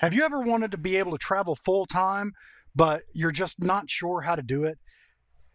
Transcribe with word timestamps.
Have 0.00 0.14
you 0.14 0.24
ever 0.24 0.40
wanted 0.40 0.70
to 0.70 0.78
be 0.78 0.96
able 0.96 1.12
to 1.12 1.18
travel 1.18 1.54
full 1.56 1.84
time, 1.84 2.32
but 2.74 3.02
you're 3.12 3.30
just 3.30 3.62
not 3.62 3.90
sure 3.90 4.22
how 4.22 4.34
to 4.34 4.40
do 4.40 4.64
it? 4.64 4.78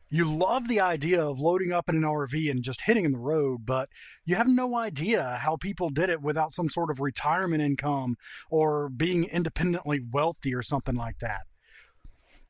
You 0.10 0.26
love 0.26 0.68
the 0.68 0.82
idea 0.82 1.26
of 1.26 1.40
loading 1.40 1.72
up 1.72 1.90
in 1.90 1.96
an 1.96 2.04
RV 2.04 2.52
and 2.52 2.62
just 2.62 2.82
hitting 2.82 3.12
the 3.12 3.18
road, 3.18 3.66
but 3.66 3.90
you 4.24 4.36
have 4.36 4.48
no 4.48 4.76
idea 4.76 5.40
how 5.42 5.58
people 5.58 5.90
did 5.90 6.12
it 6.12 6.22
without 6.22 6.54
some 6.54 6.70
sort 6.70 6.92
of 6.92 7.00
retirement 7.00 7.64
income 7.64 8.18
or 8.52 8.90
being 8.90 9.24
independently 9.24 10.02
wealthy 10.12 10.54
or 10.54 10.62
something 10.62 10.94
like 10.94 11.18
that. 11.22 11.42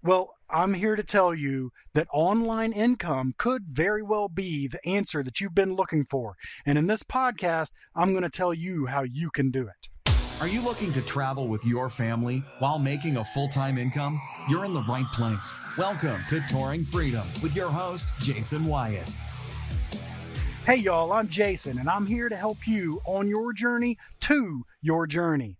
Well, 0.03 0.35
I'm 0.49 0.73
here 0.73 0.97
to 0.97 1.03
tell 1.03 1.33
you 1.33 1.71
that 1.93 2.09
online 2.11 2.73
income 2.73 3.33
could 3.37 3.63
very 3.69 4.03
well 4.03 4.27
be 4.27 4.67
the 4.67 4.85
answer 4.85 5.23
that 5.23 5.39
you've 5.39 5.55
been 5.55 5.77
looking 5.77 6.03
for. 6.03 6.35
And 6.65 6.77
in 6.77 6.87
this 6.87 7.03
podcast, 7.03 7.71
I'm 7.95 8.11
going 8.11 8.23
to 8.23 8.29
tell 8.29 8.53
you 8.53 8.85
how 8.85 9.03
you 9.03 9.31
can 9.31 9.49
do 9.49 9.61
it. 9.69 9.87
Are 10.41 10.49
you 10.49 10.61
looking 10.61 10.91
to 10.91 11.01
travel 11.01 11.47
with 11.47 11.63
your 11.63 11.89
family 11.89 12.43
while 12.59 12.77
making 12.77 13.15
a 13.15 13.23
full 13.23 13.47
time 13.47 13.77
income? 13.77 14.21
You're 14.49 14.65
in 14.65 14.73
the 14.73 14.83
right 14.83 15.05
place. 15.13 15.61
Welcome 15.77 16.25
to 16.27 16.41
Touring 16.41 16.83
Freedom 16.83 17.25
with 17.41 17.55
your 17.55 17.69
host, 17.69 18.09
Jason 18.19 18.65
Wyatt. 18.65 19.15
Hey, 20.65 20.75
y'all, 20.75 21.13
I'm 21.13 21.29
Jason, 21.29 21.77
and 21.77 21.89
I'm 21.89 22.05
here 22.05 22.27
to 22.27 22.35
help 22.35 22.67
you 22.67 22.99
on 23.05 23.29
your 23.29 23.53
journey 23.53 23.97
to 24.21 24.65
your 24.81 25.07
journey. 25.07 25.57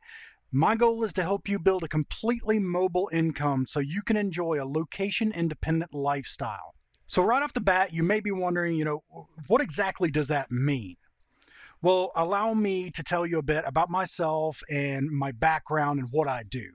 My 0.51 0.75
goal 0.75 1.05
is 1.05 1.13
to 1.13 1.23
help 1.23 1.47
you 1.47 1.57
build 1.57 1.85
a 1.85 1.87
completely 1.87 2.59
mobile 2.59 3.09
income 3.13 3.65
so 3.65 3.79
you 3.79 4.01
can 4.01 4.17
enjoy 4.17 4.61
a 4.61 4.67
location 4.67 5.31
independent 5.31 5.93
lifestyle. 5.93 6.75
So, 7.07 7.23
right 7.23 7.41
off 7.41 7.53
the 7.53 7.61
bat, 7.61 7.93
you 7.93 8.03
may 8.03 8.19
be 8.19 8.31
wondering, 8.31 8.75
you 8.75 8.83
know, 8.83 9.03
what 9.47 9.61
exactly 9.61 10.11
does 10.11 10.27
that 10.27 10.51
mean? 10.51 10.97
Well, 11.85 12.11
allow 12.15 12.51
me 12.55 12.89
to 12.89 13.03
tell 13.03 13.27
you 13.27 13.37
a 13.37 13.43
bit 13.43 13.63
about 13.67 13.91
myself 13.91 14.59
and 14.71 15.07
my 15.07 15.31
background 15.33 15.99
and 15.99 16.09
what 16.09 16.27
I 16.27 16.41
do. 16.41 16.71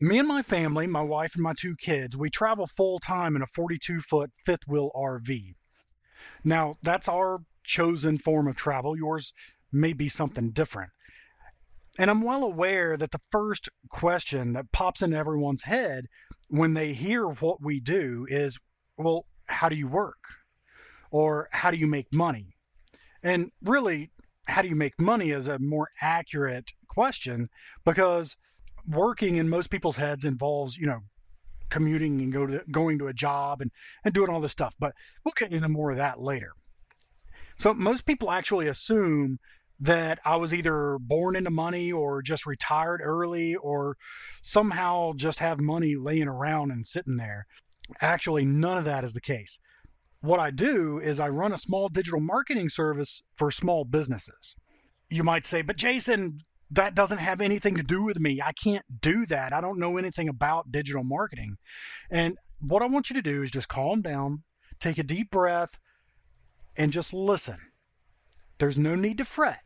Me 0.00 0.18
and 0.18 0.26
my 0.26 0.42
family, 0.42 0.88
my 0.88 1.02
wife 1.02 1.36
and 1.36 1.44
my 1.44 1.54
two 1.56 1.76
kids, 1.76 2.16
we 2.16 2.28
travel 2.28 2.66
full 2.66 2.98
time 2.98 3.36
in 3.36 3.42
a 3.42 3.46
42 3.54 4.00
foot 4.00 4.32
fifth 4.44 4.66
wheel 4.66 4.90
RV. 4.92 5.54
Now, 6.42 6.78
that's 6.82 7.06
our 7.06 7.38
chosen 7.62 8.18
form 8.18 8.48
of 8.48 8.56
travel. 8.56 8.96
Yours 8.96 9.32
may 9.70 9.92
be 9.92 10.08
something 10.08 10.50
different. 10.50 10.90
And 11.96 12.10
I'm 12.10 12.22
well 12.22 12.42
aware 12.42 12.96
that 12.96 13.12
the 13.12 13.20
first 13.30 13.68
question 13.88 14.54
that 14.54 14.72
pops 14.72 15.02
in 15.02 15.14
everyone's 15.14 15.62
head 15.62 16.06
when 16.48 16.74
they 16.74 16.92
hear 16.92 17.28
what 17.28 17.62
we 17.62 17.78
do 17.78 18.26
is, 18.28 18.58
well, 18.96 19.26
how 19.46 19.68
do 19.68 19.76
you 19.76 19.86
work? 19.86 20.24
Or 21.12 21.48
how 21.52 21.70
do 21.70 21.76
you 21.76 21.86
make 21.86 22.12
money? 22.12 22.56
And 23.22 23.50
really, 23.62 24.10
how 24.46 24.62
do 24.62 24.68
you 24.68 24.74
make 24.74 24.98
money 25.00 25.30
is 25.30 25.48
a 25.48 25.58
more 25.58 25.88
accurate 26.00 26.72
question 26.88 27.48
because 27.84 28.36
working 28.88 29.36
in 29.36 29.48
most 29.48 29.70
people's 29.70 29.96
heads 29.96 30.24
involves, 30.24 30.76
you 30.76 30.86
know, 30.86 31.00
commuting 31.70 32.20
and 32.22 32.32
go 32.32 32.46
to 32.46 32.62
going 32.70 32.98
to 32.98 33.08
a 33.08 33.12
job 33.12 33.60
and, 33.60 33.70
and 34.04 34.14
doing 34.14 34.30
all 34.30 34.40
this 34.40 34.52
stuff. 34.52 34.74
But 34.78 34.94
we'll 35.24 35.34
get 35.36 35.52
into 35.52 35.68
more 35.68 35.90
of 35.90 35.98
that 35.98 36.20
later. 36.20 36.52
So 37.58 37.74
most 37.74 38.06
people 38.06 38.30
actually 38.30 38.68
assume 38.68 39.38
that 39.80 40.18
I 40.24 40.36
was 40.36 40.54
either 40.54 40.98
born 41.00 41.36
into 41.36 41.50
money 41.50 41.92
or 41.92 42.22
just 42.22 42.46
retired 42.46 43.00
early 43.02 43.56
or 43.56 43.96
somehow 44.42 45.12
just 45.14 45.38
have 45.40 45.60
money 45.60 45.94
laying 45.96 46.28
around 46.28 46.72
and 46.72 46.86
sitting 46.86 47.16
there. 47.16 47.46
Actually, 48.00 48.44
none 48.44 48.78
of 48.78 48.84
that 48.86 49.04
is 49.04 49.12
the 49.12 49.20
case 49.20 49.58
what 50.20 50.40
I 50.40 50.50
do 50.50 50.98
is 50.98 51.20
I 51.20 51.28
run 51.28 51.52
a 51.52 51.58
small 51.58 51.88
digital 51.88 52.20
marketing 52.20 52.68
service 52.68 53.22
for 53.36 53.50
small 53.50 53.84
businesses. 53.84 54.56
You 55.08 55.22
might 55.24 55.46
say, 55.46 55.62
but 55.62 55.76
Jason, 55.76 56.42
that 56.72 56.94
doesn't 56.94 57.18
have 57.18 57.40
anything 57.40 57.76
to 57.76 57.82
do 57.82 58.02
with 58.02 58.18
me. 58.18 58.40
I 58.44 58.52
can't 58.52 58.84
do 59.00 59.24
that. 59.26 59.52
I 59.52 59.60
don't 59.60 59.78
know 59.78 59.96
anything 59.96 60.28
about 60.28 60.70
digital 60.70 61.04
marketing. 61.04 61.56
And 62.10 62.36
what 62.60 62.82
I 62.82 62.86
want 62.86 63.10
you 63.10 63.14
to 63.14 63.22
do 63.22 63.42
is 63.42 63.50
just 63.50 63.68
calm 63.68 64.02
down, 64.02 64.42
take 64.80 64.98
a 64.98 65.02
deep 65.02 65.30
breath, 65.30 65.78
and 66.76 66.92
just 66.92 67.14
listen. 67.14 67.58
There's 68.58 68.76
no 68.76 68.96
need 68.96 69.18
to 69.18 69.24
fret. 69.24 69.60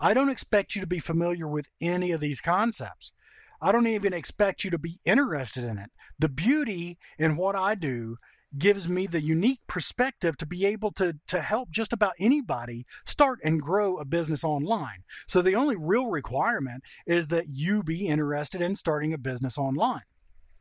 I 0.00 0.12
don't 0.14 0.28
expect 0.28 0.74
you 0.74 0.80
to 0.80 0.86
be 0.86 0.98
familiar 0.98 1.48
with 1.48 1.68
any 1.80 2.12
of 2.12 2.20
these 2.20 2.40
concepts. 2.40 3.12
I 3.60 3.72
don't 3.72 3.86
even 3.86 4.12
expect 4.12 4.64
you 4.64 4.70
to 4.70 4.78
be 4.78 5.00
interested 5.04 5.64
in 5.64 5.78
it. 5.78 5.90
The 6.18 6.28
beauty 6.28 6.98
in 7.18 7.36
what 7.36 7.56
I 7.56 7.74
do 7.74 8.18
gives 8.56 8.88
me 8.88 9.06
the 9.06 9.20
unique 9.20 9.60
perspective 9.66 10.36
to 10.38 10.46
be 10.46 10.64
able 10.64 10.90
to 10.92 11.14
to 11.26 11.40
help 11.40 11.70
just 11.70 11.92
about 11.92 12.14
anybody 12.18 12.86
start 13.04 13.40
and 13.44 13.60
grow 13.60 13.98
a 13.98 14.04
business 14.04 14.44
online. 14.44 15.02
So 15.26 15.42
the 15.42 15.56
only 15.56 15.76
real 15.76 16.06
requirement 16.06 16.82
is 17.06 17.28
that 17.28 17.48
you 17.48 17.82
be 17.82 18.06
interested 18.06 18.62
in 18.62 18.74
starting 18.74 19.12
a 19.12 19.18
business 19.18 19.58
online. 19.58 20.02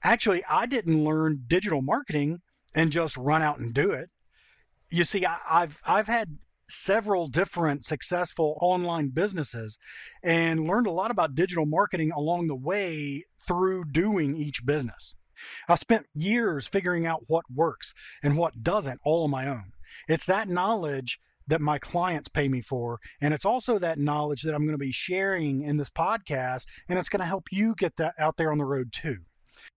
Actually, 0.03 0.43
I 0.45 0.65
didn't 0.65 1.03
learn 1.03 1.45
digital 1.47 1.81
marketing 1.81 2.41
and 2.75 2.91
just 2.91 3.15
run 3.15 3.41
out 3.41 3.59
and 3.59 3.73
do 3.73 3.91
it. 3.91 4.09
You 4.89 5.03
see, 5.03 5.25
I, 5.25 5.37
I've 5.49 5.79
I've 5.85 6.07
had 6.07 6.37
several 6.69 7.27
different 7.27 7.85
successful 7.85 8.57
online 8.61 9.07
businesses 9.09 9.77
and 10.21 10.67
learned 10.67 10.87
a 10.87 10.91
lot 10.91 11.11
about 11.11 11.35
digital 11.35 11.65
marketing 11.65 12.11
along 12.11 12.47
the 12.47 12.55
way 12.55 13.23
through 13.47 13.85
doing 13.85 14.35
each 14.35 14.65
business. 14.65 15.15
I've 15.67 15.79
spent 15.79 16.05
years 16.13 16.67
figuring 16.67 17.05
out 17.05 17.23
what 17.27 17.45
works 17.53 17.93
and 18.23 18.37
what 18.37 18.63
doesn't 18.63 18.99
all 19.03 19.23
on 19.23 19.31
my 19.31 19.47
own. 19.47 19.71
It's 20.07 20.25
that 20.25 20.49
knowledge 20.49 21.19
that 21.47 21.61
my 21.61 21.79
clients 21.79 22.27
pay 22.27 22.47
me 22.47 22.61
for. 22.61 22.99
And 23.21 23.33
it's 23.33 23.45
also 23.45 23.79
that 23.79 23.99
knowledge 23.99 24.43
that 24.43 24.53
I'm 24.53 24.63
going 24.63 24.73
to 24.73 24.77
be 24.77 24.91
sharing 24.91 25.63
in 25.63 25.77
this 25.77 25.89
podcast, 25.89 26.65
and 26.89 26.99
it's 26.99 27.09
going 27.09 27.21
to 27.21 27.25
help 27.25 27.45
you 27.51 27.73
get 27.75 27.95
that 27.97 28.15
out 28.19 28.37
there 28.37 28.51
on 28.51 28.57
the 28.57 28.65
road 28.65 28.91
too. 28.91 29.17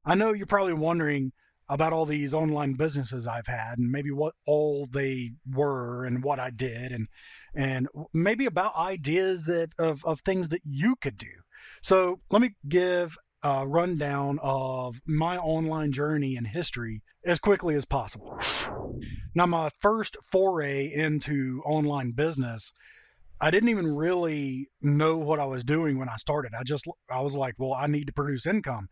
I 0.05 0.15
know 0.15 0.33
you're 0.33 0.47
probably 0.47 0.73
wondering 0.75 1.33
about 1.69 1.93
all 1.93 2.05
these 2.05 2.35
online 2.35 2.75
businesses 2.75 3.29
I've 3.29 3.47
had 3.47 3.79
and 3.79 3.91
maybe 3.91 4.11
what 4.11 4.35
all 4.45 4.89
they 4.91 5.31
were 5.55 6.05
and 6.05 6.23
what 6.23 6.41
I 6.41 6.51
did 6.51 6.91
and 6.91 7.07
and 7.55 7.89
maybe 8.13 8.47
about 8.47 8.75
ideas 8.75 9.45
that 9.45 9.71
of, 9.79 10.05
of 10.05 10.21
things 10.21 10.49
that 10.49 10.63
you 10.65 10.97
could 10.97 11.17
do. 11.17 11.31
So 11.83 12.19
let 12.31 12.43
me 12.43 12.51
give 12.69 13.17
uh, 13.43 13.65
rundown 13.67 14.39
of 14.43 15.01
my 15.07 15.39
online 15.39 15.93
journey 15.93 16.37
and 16.37 16.47
history 16.47 17.03
as 17.25 17.39
quickly 17.39 17.75
as 17.75 17.85
possible. 17.85 18.39
Now, 19.35 19.47
my 19.47 19.71
first 19.81 20.17
foray 20.25 20.93
into 20.93 21.63
online 21.65 22.13
business, 22.13 22.73
I 23.41 23.51
didn't 23.51 23.71
even 23.71 23.95
really 23.95 24.69
know 24.83 25.17
what 25.17 25.41
I 25.41 25.47
was 25.47 25.65
doing 25.65 25.99
when 25.99 26.09
I 26.09 26.17
started. 26.17 26.53
I 26.59 26.63
just, 26.65 26.87
I 27.11 27.21
was 27.21 27.35
like, 27.35 27.55
well, 27.59 27.73
I 27.73 27.87
need 27.87 28.07
to 28.09 28.13
produce 28.13 28.47
income. 28.47 28.89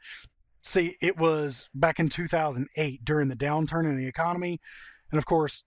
See, 0.62 0.96
it 1.00 1.16
was 1.16 1.68
back 1.74 2.00
in 2.00 2.08
2008 2.08 3.04
during 3.04 3.28
the 3.28 3.36
downturn 3.36 3.84
in 3.84 3.96
the 3.96 4.06
economy. 4.06 4.60
And 5.10 5.18
of 5.18 5.26
course, 5.26 5.64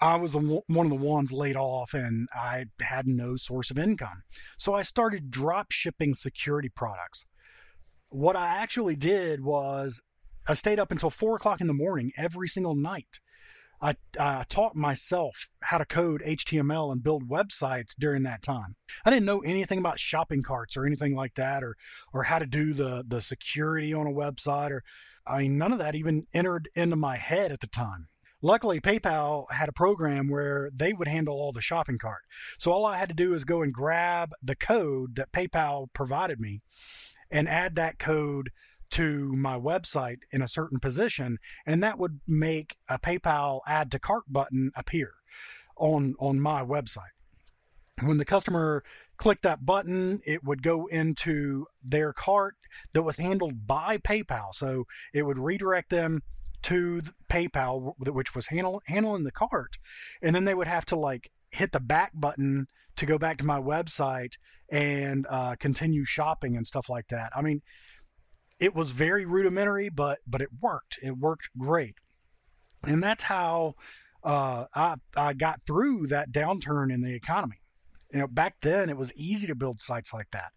I 0.00 0.16
was 0.16 0.32
the, 0.32 0.62
one 0.66 0.86
of 0.86 0.90
the 0.90 1.06
ones 1.06 1.32
laid 1.32 1.56
off 1.56 1.94
and 1.94 2.28
I 2.34 2.66
had 2.80 3.06
no 3.06 3.36
source 3.36 3.70
of 3.70 3.78
income. 3.78 4.22
So 4.58 4.74
I 4.74 4.82
started 4.82 5.30
drop 5.30 5.70
shipping 5.70 6.14
security 6.14 6.68
products 6.68 7.26
what 8.14 8.36
I 8.36 8.58
actually 8.58 8.94
did 8.94 9.42
was 9.42 10.00
I 10.46 10.54
stayed 10.54 10.78
up 10.78 10.92
until 10.92 11.10
four 11.10 11.34
o'clock 11.34 11.60
in 11.60 11.66
the 11.66 11.72
morning 11.72 12.12
every 12.16 12.46
single 12.46 12.76
night. 12.76 13.18
I, 13.82 13.96
I, 14.18 14.44
taught 14.48 14.76
myself 14.76 15.48
how 15.60 15.78
to 15.78 15.84
code 15.84 16.22
HTML 16.24 16.92
and 16.92 17.02
build 17.02 17.28
websites 17.28 17.96
during 17.98 18.22
that 18.22 18.40
time. 18.40 18.76
I 19.04 19.10
didn't 19.10 19.26
know 19.26 19.40
anything 19.40 19.80
about 19.80 19.98
shopping 19.98 20.44
carts 20.44 20.76
or 20.76 20.86
anything 20.86 21.16
like 21.16 21.34
that, 21.34 21.64
or 21.64 21.76
or 22.12 22.22
how 22.22 22.38
to 22.38 22.46
do 22.46 22.72
the 22.72 23.04
the 23.04 23.20
security 23.20 23.92
on 23.92 24.06
a 24.06 24.10
website, 24.10 24.70
or 24.70 24.84
I 25.26 25.40
mean 25.40 25.58
none 25.58 25.72
of 25.72 25.80
that 25.80 25.96
even 25.96 26.28
entered 26.32 26.68
into 26.76 26.94
my 26.94 27.16
head 27.16 27.50
at 27.50 27.58
the 27.58 27.66
time. 27.66 28.06
Luckily, 28.40 28.80
PayPal 28.80 29.50
had 29.50 29.68
a 29.68 29.72
program 29.72 30.28
where 30.28 30.70
they 30.72 30.92
would 30.92 31.08
handle 31.08 31.34
all 31.34 31.52
the 31.52 31.60
shopping 31.60 31.98
cart. 31.98 32.22
So 32.58 32.70
all 32.70 32.86
I 32.86 32.96
had 32.96 33.08
to 33.08 33.14
do 33.14 33.34
is 33.34 33.44
go 33.44 33.62
and 33.62 33.74
grab 33.74 34.30
the 34.40 34.54
code 34.54 35.16
that 35.16 35.32
PayPal 35.32 35.92
provided 35.92 36.38
me 36.38 36.60
and 37.30 37.48
add 37.48 37.76
that 37.76 37.98
code 37.98 38.50
to 38.90 39.34
my 39.34 39.58
website 39.58 40.18
in 40.30 40.42
a 40.42 40.48
certain 40.48 40.78
position, 40.78 41.38
and 41.66 41.82
that 41.82 41.98
would 41.98 42.20
make 42.26 42.76
a 42.88 42.98
PayPal 42.98 43.60
add 43.66 43.90
to 43.92 43.98
cart 43.98 44.24
button 44.28 44.70
appear 44.76 45.12
on 45.76 46.14
on 46.18 46.38
my 46.38 46.62
website. 46.62 47.14
When 48.00 48.18
the 48.18 48.24
customer 48.24 48.84
clicked 49.16 49.42
that 49.42 49.64
button, 49.64 50.20
it 50.24 50.42
would 50.44 50.62
go 50.62 50.86
into 50.86 51.66
their 51.82 52.12
cart 52.12 52.56
that 52.92 53.02
was 53.02 53.18
handled 53.18 53.66
by 53.66 53.98
PayPal. 53.98 54.52
So 54.52 54.84
it 55.12 55.22
would 55.22 55.38
redirect 55.38 55.90
them 55.90 56.22
to 56.62 57.02
PayPal, 57.28 57.94
which 57.98 58.34
was 58.34 58.46
handle, 58.46 58.82
handling 58.86 59.22
the 59.22 59.32
cart, 59.32 59.76
and 60.22 60.34
then 60.34 60.44
they 60.44 60.54
would 60.54 60.66
have 60.66 60.86
to 60.86 60.96
like 60.96 61.30
hit 61.54 61.70
the 61.72 61.80
back 61.80 62.10
button 62.14 62.66
to 62.96 63.06
go 63.06 63.16
back 63.16 63.38
to 63.38 63.44
my 63.44 63.60
website 63.60 64.32
and 64.70 65.26
uh, 65.30 65.54
continue 65.56 66.04
shopping 66.04 66.56
and 66.56 66.66
stuff 66.66 66.88
like 66.88 67.06
that. 67.08 67.30
I 67.34 67.42
mean, 67.42 67.62
it 68.60 68.74
was 68.74 68.90
very 68.90 69.24
rudimentary, 69.24 69.88
but 69.88 70.18
but 70.26 70.40
it 70.40 70.48
worked. 70.60 70.98
It 71.02 71.16
worked 71.16 71.48
great, 71.58 71.94
and 72.84 73.02
that's 73.02 73.22
how 73.22 73.74
uh, 74.22 74.66
I 74.74 74.96
I 75.16 75.32
got 75.32 75.60
through 75.66 76.08
that 76.08 76.32
downturn 76.32 76.92
in 76.92 77.00
the 77.00 77.14
economy. 77.14 77.60
You 78.12 78.20
know, 78.20 78.26
back 78.26 78.56
then 78.60 78.90
it 78.90 78.96
was 78.96 79.12
easy 79.14 79.48
to 79.48 79.54
build 79.54 79.80
sites 79.80 80.12
like 80.12 80.30
that. 80.32 80.52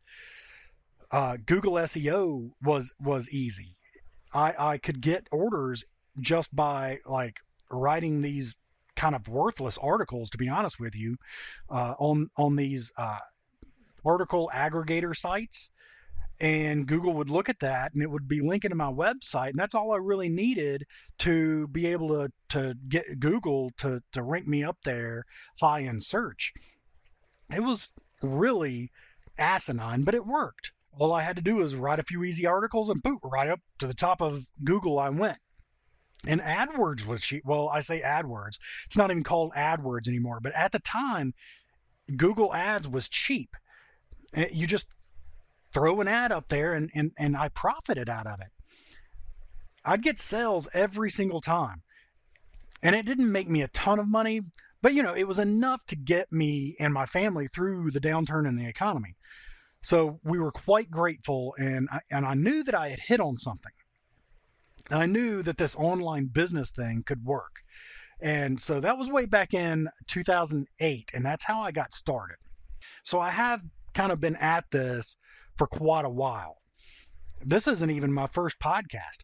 Uh, 1.10 1.38
Google 1.46 1.74
SEO 1.74 2.52
was 2.62 2.94
was 3.00 3.30
easy. 3.30 3.78
I 4.34 4.54
I 4.58 4.78
could 4.78 5.02
get 5.02 5.28
orders 5.32 5.84
just 6.20 6.56
by 6.56 7.00
like 7.06 7.38
writing 7.70 8.22
these 8.22 8.58
kind 8.98 9.16
of 9.16 9.28
worthless 9.30 9.78
articles, 9.78 10.30
to 10.32 10.38
be 10.38 10.50
honest 10.50 10.80
with 10.80 10.96
you, 10.96 11.16
uh, 11.70 11.94
on 12.00 12.30
on 12.36 12.58
these 12.58 12.92
uh, 12.98 13.20
article 14.06 14.52
aggregator 14.54 15.16
sites. 15.16 15.72
And 16.40 16.86
Google 16.86 17.14
would 17.14 17.32
look 17.32 17.50
at 17.50 17.62
that 17.62 17.94
and 17.94 18.04
it 18.04 18.12
would 18.12 18.28
be 18.28 18.42
linking 18.42 18.70
to 18.70 18.76
my 18.76 18.92
website. 18.92 19.50
And 19.50 19.60
that's 19.60 19.74
all 19.74 19.92
I 19.92 19.98
really 19.98 20.30
needed 20.30 20.86
to 21.20 21.68
be 21.70 21.88
able 21.88 22.10
to, 22.10 22.32
to 22.50 22.76
get 22.88 23.20
Google 23.20 23.72
to, 23.78 24.04
to 24.12 24.22
rank 24.22 24.46
me 24.46 24.64
up 24.64 24.78
there 24.84 25.24
high 25.60 25.80
in 25.80 26.00
search. 26.00 26.54
It 27.52 27.62
was 27.62 27.92
really 28.22 28.92
asinine, 29.40 30.04
but 30.04 30.14
it 30.14 30.28
worked. 30.28 30.74
All 31.00 31.12
I 31.12 31.24
had 31.24 31.38
to 31.38 31.42
do 31.42 31.56
was 31.56 31.76
write 31.76 32.00
a 32.00 32.04
few 32.04 32.24
easy 32.24 32.46
articles 32.46 32.90
and 32.90 33.02
boop, 33.02 33.20
right 33.24 33.50
up 33.50 33.60
to 33.80 33.88
the 33.88 33.94
top 33.96 34.22
of 34.22 34.44
Google 34.64 35.00
I 35.00 35.10
went. 35.10 35.40
And 36.28 36.42
AdWords 36.42 37.06
was 37.06 37.22
cheap. 37.22 37.44
Well, 37.46 37.70
I 37.70 37.80
say 37.80 38.02
AdWords. 38.02 38.60
It's 38.86 38.98
not 38.98 39.12
even 39.12 39.24
called 39.24 39.54
AdWords 39.54 40.08
anymore. 40.08 40.40
But 40.42 40.54
at 40.54 40.72
the 40.72 40.80
time, 40.80 41.34
Google 42.16 42.54
Ads 42.54 42.88
was 42.88 43.08
cheap. 43.08 43.50
Eh, 44.34 44.50
you 44.52 44.68
just 44.68 44.88
throw 45.74 46.02
an 46.02 46.08
ad 46.08 46.32
up 46.32 46.48
there 46.48 46.74
and, 46.74 46.92
and, 46.94 47.12
and 47.18 47.38
I 47.38 47.50
profited 47.50 48.10
out 48.10 48.28
of 48.28 48.40
it. 48.42 48.48
I'd 49.86 50.04
get 50.04 50.20
sales 50.20 50.68
every 50.74 51.10
single 51.10 51.42
time. 51.42 51.82
And 52.84 52.96
it 52.96 53.06
didn't 53.06 53.32
make 53.32 53.50
me 53.50 53.62
a 53.62 53.68
ton 53.70 54.00
of 54.00 54.08
money, 54.08 54.42
but 54.82 54.94
you 54.94 55.02
know, 55.02 55.14
it 55.14 55.28
was 55.28 55.40
enough 55.40 55.84
to 55.88 55.96
get 55.96 56.32
me 56.32 56.76
and 56.80 56.94
my 56.94 57.06
family 57.06 57.48
through 57.48 57.92
the 57.92 58.02
downturn 58.02 58.48
in 58.48 58.56
the 58.56 58.68
economy. 58.68 59.16
So 59.82 60.20
we 60.24 60.40
were 60.40 60.52
quite 60.52 60.92
grateful 60.92 61.56
and 61.58 61.88
I, 61.92 62.00
and 62.12 62.26
I 62.26 62.34
knew 62.34 62.64
that 62.64 62.76
I 62.76 62.90
had 62.90 63.00
hit 63.00 63.20
on 63.20 63.38
something. 63.38 63.72
And 64.90 65.00
I 65.00 65.06
knew 65.06 65.42
that 65.44 65.58
this 65.58 65.76
online 65.76 66.26
business 66.26 66.72
thing 66.72 67.04
could 67.06 67.24
work. 67.24 67.62
And 68.20 68.60
so 68.60 68.80
that 68.80 68.98
was 68.98 69.12
way 69.12 69.26
back 69.26 69.54
in 69.54 69.90
2008, 70.08 71.12
and 71.14 71.26
that's 71.26 71.44
how 71.44 71.62
I 71.62 71.72
got 71.72 71.94
started. 71.94 72.38
So 73.04 73.20
I 73.20 73.30
have 73.30 73.62
kind 73.94 74.12
of 74.12 74.20
been 74.20 74.36
at 74.38 74.66
this 74.72 75.18
for 75.58 75.68
quite 75.68 76.06
a 76.06 76.10
while. 76.10 76.58
This 77.44 77.68
isn't 77.68 77.92
even 77.92 78.12
my 78.12 78.28
first 78.28 78.60
podcast. 78.60 79.24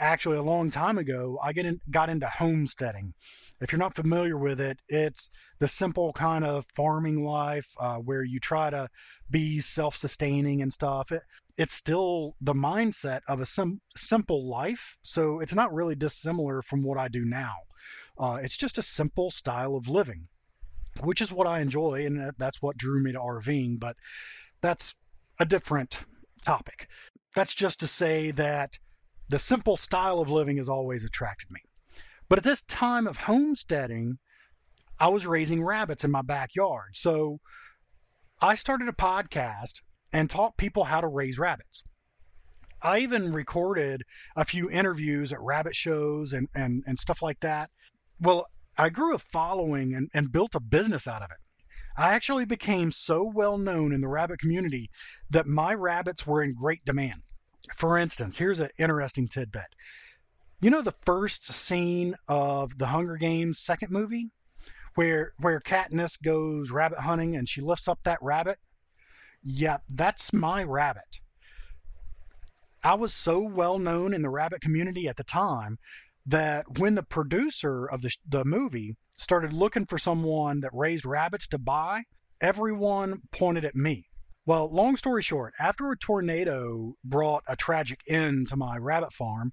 Actually, 0.00 0.36
a 0.36 0.42
long 0.42 0.70
time 0.70 0.98
ago, 0.98 1.38
I 1.42 1.52
get 1.52 1.66
in, 1.66 1.80
got 1.90 2.10
into 2.10 2.26
homesteading. 2.26 3.14
If 3.60 3.72
you're 3.72 3.78
not 3.78 3.94
familiar 3.94 4.36
with 4.36 4.60
it, 4.60 4.78
it's 4.88 5.30
the 5.58 5.68
simple 5.68 6.12
kind 6.12 6.44
of 6.44 6.66
farming 6.74 7.24
life 7.24 7.68
uh, 7.78 7.96
where 7.96 8.22
you 8.22 8.40
try 8.40 8.70
to 8.70 8.88
be 9.30 9.60
self-sustaining 9.60 10.62
and 10.62 10.72
stuff. 10.72 11.12
It, 11.12 11.22
it's 11.56 11.74
still 11.74 12.34
the 12.40 12.54
mindset 12.54 13.20
of 13.28 13.40
a 13.40 13.46
sim- 13.46 13.80
simple 13.96 14.48
life, 14.48 14.96
so 15.02 15.40
it's 15.40 15.54
not 15.54 15.72
really 15.72 15.94
dissimilar 15.94 16.62
from 16.62 16.82
what 16.82 16.98
I 16.98 17.08
do 17.08 17.24
now. 17.24 17.56
Uh, 18.18 18.38
it's 18.42 18.56
just 18.56 18.78
a 18.78 18.82
simple 18.82 19.30
style 19.30 19.76
of 19.76 19.88
living, 19.88 20.26
which 21.00 21.20
is 21.20 21.30
what 21.30 21.46
I 21.46 21.60
enjoy, 21.60 22.06
and 22.06 22.32
that's 22.38 22.60
what 22.60 22.76
drew 22.76 23.02
me 23.02 23.12
to 23.12 23.18
RVing. 23.18 23.78
But 23.78 23.96
that's 24.60 24.94
a 25.38 25.44
different 25.44 25.98
topic. 26.44 26.88
That's 27.34 27.54
just 27.54 27.80
to 27.80 27.86
say 27.86 28.32
that 28.32 28.78
the 29.28 29.38
simple 29.38 29.76
style 29.76 30.20
of 30.20 30.30
living 30.30 30.56
has 30.58 30.68
always 30.68 31.04
attracted 31.04 31.50
me. 31.50 31.60
But 32.28 32.38
at 32.38 32.44
this 32.44 32.62
time 32.62 33.06
of 33.06 33.16
homesteading, 33.16 34.18
I 34.98 35.08
was 35.08 35.26
raising 35.26 35.62
rabbits 35.62 36.04
in 36.04 36.10
my 36.10 36.22
backyard. 36.22 36.96
So 36.96 37.40
I 38.40 38.54
started 38.54 38.88
a 38.88 38.92
podcast 38.92 39.82
and 40.14 40.30
taught 40.30 40.56
people 40.56 40.84
how 40.84 41.00
to 41.00 41.08
raise 41.08 41.40
rabbits. 41.40 41.82
I 42.80 43.00
even 43.00 43.32
recorded 43.32 44.04
a 44.36 44.44
few 44.44 44.70
interviews 44.70 45.32
at 45.32 45.40
rabbit 45.40 45.74
shows 45.74 46.32
and, 46.32 46.48
and, 46.54 46.84
and 46.86 46.98
stuff 46.98 47.20
like 47.20 47.40
that. 47.40 47.70
Well, 48.20 48.46
I 48.78 48.90
grew 48.90 49.16
a 49.16 49.18
following 49.18 49.94
and, 49.94 50.08
and 50.14 50.30
built 50.30 50.54
a 50.54 50.60
business 50.60 51.08
out 51.08 51.22
of 51.22 51.30
it. 51.32 51.36
I 51.96 52.12
actually 52.12 52.44
became 52.44 52.92
so 52.92 53.24
well 53.24 53.58
known 53.58 53.92
in 53.92 54.00
the 54.00 54.08
rabbit 54.08 54.38
community 54.38 54.88
that 55.30 55.48
my 55.48 55.74
rabbits 55.74 56.24
were 56.24 56.44
in 56.44 56.54
great 56.54 56.84
demand. 56.84 57.22
For 57.76 57.98
instance, 57.98 58.38
here's 58.38 58.60
an 58.60 58.70
interesting 58.78 59.26
tidbit. 59.26 59.74
You 60.60 60.70
know 60.70 60.82
the 60.82 60.94
first 61.04 61.52
scene 61.52 62.14
of 62.28 62.78
the 62.78 62.86
Hunger 62.86 63.16
Games 63.16 63.58
second 63.58 63.90
movie 63.90 64.30
where 64.94 65.32
where 65.38 65.58
Katniss 65.58 66.22
goes 66.22 66.70
rabbit 66.70 67.00
hunting 67.00 67.36
and 67.36 67.48
she 67.48 67.60
lifts 67.60 67.88
up 67.88 68.00
that 68.04 68.22
rabbit? 68.22 68.58
Yeah, 69.44 69.78
that's 69.90 70.32
my 70.32 70.64
rabbit. 70.64 71.20
I 72.82 72.94
was 72.94 73.14
so 73.14 73.40
well 73.40 73.78
known 73.78 74.14
in 74.14 74.22
the 74.22 74.30
rabbit 74.30 74.62
community 74.62 75.06
at 75.06 75.16
the 75.16 75.24
time 75.24 75.78
that 76.26 76.78
when 76.78 76.94
the 76.94 77.02
producer 77.02 77.86
of 77.86 78.00
the, 78.00 78.10
the 78.26 78.44
movie 78.46 78.96
started 79.16 79.52
looking 79.52 79.84
for 79.84 79.98
someone 79.98 80.60
that 80.60 80.70
raised 80.72 81.04
rabbits 81.04 81.46
to 81.48 81.58
buy, 81.58 82.04
everyone 82.40 83.20
pointed 83.32 83.66
at 83.66 83.76
me. 83.76 84.06
Well, 84.46 84.72
long 84.72 84.96
story 84.96 85.22
short, 85.22 85.52
after 85.58 85.90
a 85.90 85.98
tornado 85.98 86.94
brought 87.04 87.44
a 87.46 87.56
tragic 87.56 88.00
end 88.08 88.48
to 88.48 88.56
my 88.56 88.78
rabbit 88.78 89.12
farm, 89.12 89.52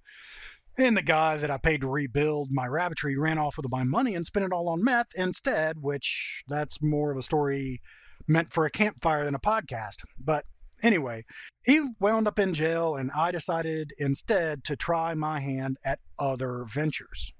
and 0.77 0.95
the 0.95 1.01
guy 1.01 1.35
that 1.35 1.51
I 1.51 1.57
paid 1.57 1.81
to 1.81 1.87
rebuild 1.87 2.49
my 2.49 2.65
rabbitry 2.65 3.17
ran 3.17 3.37
off 3.37 3.57
with 3.57 3.69
my 3.69 3.83
money 3.83 4.15
and 4.15 4.25
spent 4.25 4.45
it 4.45 4.53
all 4.53 4.69
on 4.69 4.83
meth 4.83 5.13
instead, 5.15 5.77
which 5.81 6.43
that's 6.47 6.81
more 6.81 7.11
of 7.11 7.17
a 7.17 7.21
story 7.21 7.81
meant 8.31 8.51
for 8.51 8.65
a 8.65 8.71
campfire 8.71 9.25
than 9.25 9.35
a 9.35 9.39
podcast. 9.39 10.03
But 10.19 10.45
Anyway, 10.83 11.23
he 11.63 11.79
wound 11.99 12.27
up 12.27 12.39
in 12.39 12.53
jail, 12.53 12.95
and 12.95 13.11
I 13.11 13.31
decided 13.31 13.93
instead 13.99 14.63
to 14.63 14.75
try 14.75 15.13
my 15.13 15.39
hand 15.39 15.77
at 15.85 15.99
other 16.17 16.65
ventures. 16.65 17.33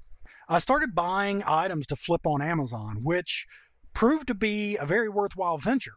I 0.48 0.60
started 0.60 0.94
buying 0.94 1.44
items 1.44 1.88
to 1.88 1.96
flip 1.96 2.28
on 2.28 2.42
Amazon, 2.42 3.00
which 3.02 3.48
proved 3.94 4.28
to 4.28 4.36
be 4.36 4.78
a 4.78 4.86
very 4.86 5.10
worthwhile 5.10 5.58
venture. 5.58 5.96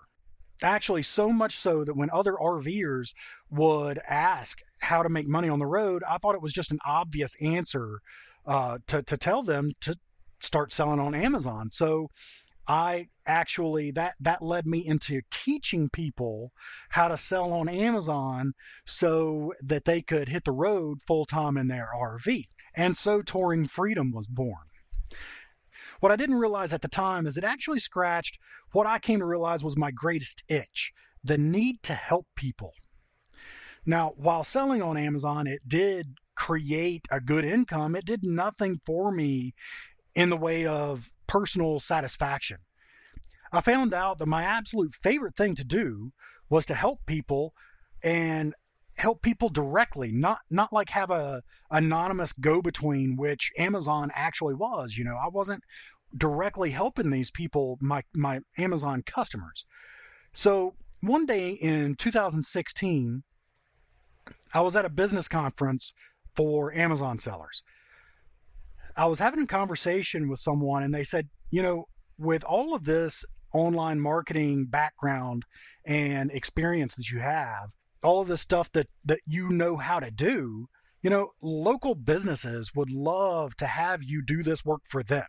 Actually, 0.62 1.02
so 1.02 1.31
much 1.31 1.56
so 1.56 1.85
that 1.85 1.96
when 1.96 2.11
other 2.12 2.32
RVers 2.32 3.12
would 3.50 3.99
ask 4.08 4.58
how 4.79 5.02
to 5.02 5.08
make 5.08 5.26
money 5.26 5.49
on 5.49 5.58
the 5.58 5.67
road, 5.67 6.02
I 6.08 6.19
thought 6.19 6.35
it 6.35 6.43
was 6.43 6.52
just 6.52 6.70
an 6.70 6.79
obvious 6.87 7.35
answer 7.41 7.99
uh, 8.46 8.79
to, 8.87 9.02
to 9.02 9.17
tell 9.17 9.43
them 9.43 9.73
to 9.82 9.96
start 10.41 10.73
selling 10.73 11.00
on 11.00 11.14
Amazon. 11.14 11.70
So 11.70 12.08
I 12.67 13.09
actually 13.27 13.91
that 13.93 14.15
that 14.21 14.43
led 14.43 14.67
me 14.67 14.87
into 14.87 15.23
teaching 15.31 15.89
people 15.91 16.53
how 16.89 17.09
to 17.09 17.17
sell 17.17 17.53
on 17.53 17.69
Amazon 17.69 18.55
so 18.87 19.53
that 19.63 19.85
they 19.85 20.03
could 20.03 20.29
hit 20.29 20.45
the 20.45 20.53
road 20.53 20.99
full 21.06 21.25
time 21.25 21.56
in 21.56 21.69
their 21.69 21.89
RV. 21.94 22.49
And 22.75 22.97
so 22.97 23.23
Touring 23.23 23.67
Freedom 23.67 24.13
was 24.13 24.27
born. 24.27 24.65
What 26.01 26.13
I 26.13 26.17
didn't 26.17 26.37
realize 26.37 26.73
at 26.73 26.83
the 26.83 26.89
time 26.89 27.27
is 27.27 27.37
it 27.37 27.44
actually 27.44 27.81
scratched 27.81 28.39
what 28.73 28.87
I 28.87 28.99
came 28.99 29.21
to 29.21 29.27
realize 29.27 29.63
was 29.63 29.77
my 29.77 29.91
greatest 29.91 30.43
itch, 30.49 30.93
the 31.23 31.39
need 31.39 31.83
to 31.85 31.94
help 31.94 32.27
people. 32.35 32.73
Now, 33.87 34.15
while 34.17 34.44
selling 34.44 34.83
on 34.83 34.97
Amazon, 34.97 35.47
it 35.47 35.61
did 35.69 36.19
create 36.35 37.06
a 37.11 37.21
good 37.21 37.44
income. 37.44 37.94
It 37.94 38.06
did 38.06 38.25
nothing 38.25 38.81
for 38.85 39.13
me 39.13 39.55
in 40.15 40.31
the 40.31 40.37
way 40.37 40.67
of 40.67 41.11
personal 41.34 41.81
satisfaction. 41.81 42.58
I 43.53 43.60
found 43.60 43.93
out 43.93 44.19
that 44.19 44.26
my 44.26 44.44
absolute 44.44 44.94
favorite 44.94 45.34
thing 45.34 45.56
to 45.56 45.64
do 45.64 46.12
was 46.48 46.67
to 46.67 46.74
help 46.74 47.00
people 47.06 47.53
and 48.05 48.55
help 48.96 49.20
people 49.20 49.48
directly, 49.48 50.12
not 50.12 50.38
not 50.48 50.72
like 50.72 50.91
have 50.91 51.10
a 51.10 51.43
anonymous 51.72 52.32
go-between, 52.34 53.17
which 53.17 53.50
Amazon 53.58 54.12
actually 54.14 54.55
was. 54.55 54.96
You 54.96 55.05
know, 55.05 55.17
I 55.17 55.29
wasn't 55.29 55.64
directly 56.17 56.70
helping 56.70 57.10
these 57.10 57.32
people, 57.32 57.79
my 57.81 58.03
my 58.14 58.38
Amazon 58.56 59.03
customers. 59.03 59.67
So 60.34 60.74
one 61.00 61.26
day 61.26 61.50
in 61.50 61.96
2016, 61.96 63.24
I 64.53 64.60
was 64.60 64.76
at 64.76 64.84
a 64.84 65.00
business 65.03 65.26
conference 65.26 65.94
for 66.36 66.72
Amazon 66.72 67.19
sellers. 67.19 67.64
I 68.96 69.06
was 69.06 69.19
having 69.19 69.43
a 69.43 69.46
conversation 69.46 70.29
with 70.29 70.41
someone 70.41 70.82
and 70.82 70.94
they 70.94 71.05
said, 71.05 71.29
you 71.51 71.63
know, 71.63 71.84
with 72.19 72.44
all 72.44 72.74
of 72.74 72.84
this 72.84 73.24
online 73.53 74.01
marketing 74.01 74.67
background 74.67 75.44
and 75.84 76.31
experience 76.31 76.94
that 76.94 77.10
you 77.10 77.19
have, 77.20 77.70
all 78.03 78.20
of 78.20 78.29
the 78.29 78.36
stuff 78.36 78.70
that, 78.72 78.89
that 79.05 79.20
you 79.27 79.48
know 79.48 79.77
how 79.77 79.98
to 79.98 80.10
do, 80.10 80.67
you 81.03 81.10
know, 81.10 81.31
local 81.43 81.94
businesses 81.94 82.70
would 82.74 82.91
love 82.91 83.56
to 83.56 83.67
have 83.67 84.03
you 84.03 84.22
do 84.22 84.43
this 84.43 84.65
work 84.65 84.82
for 84.89 85.03
them. 85.03 85.27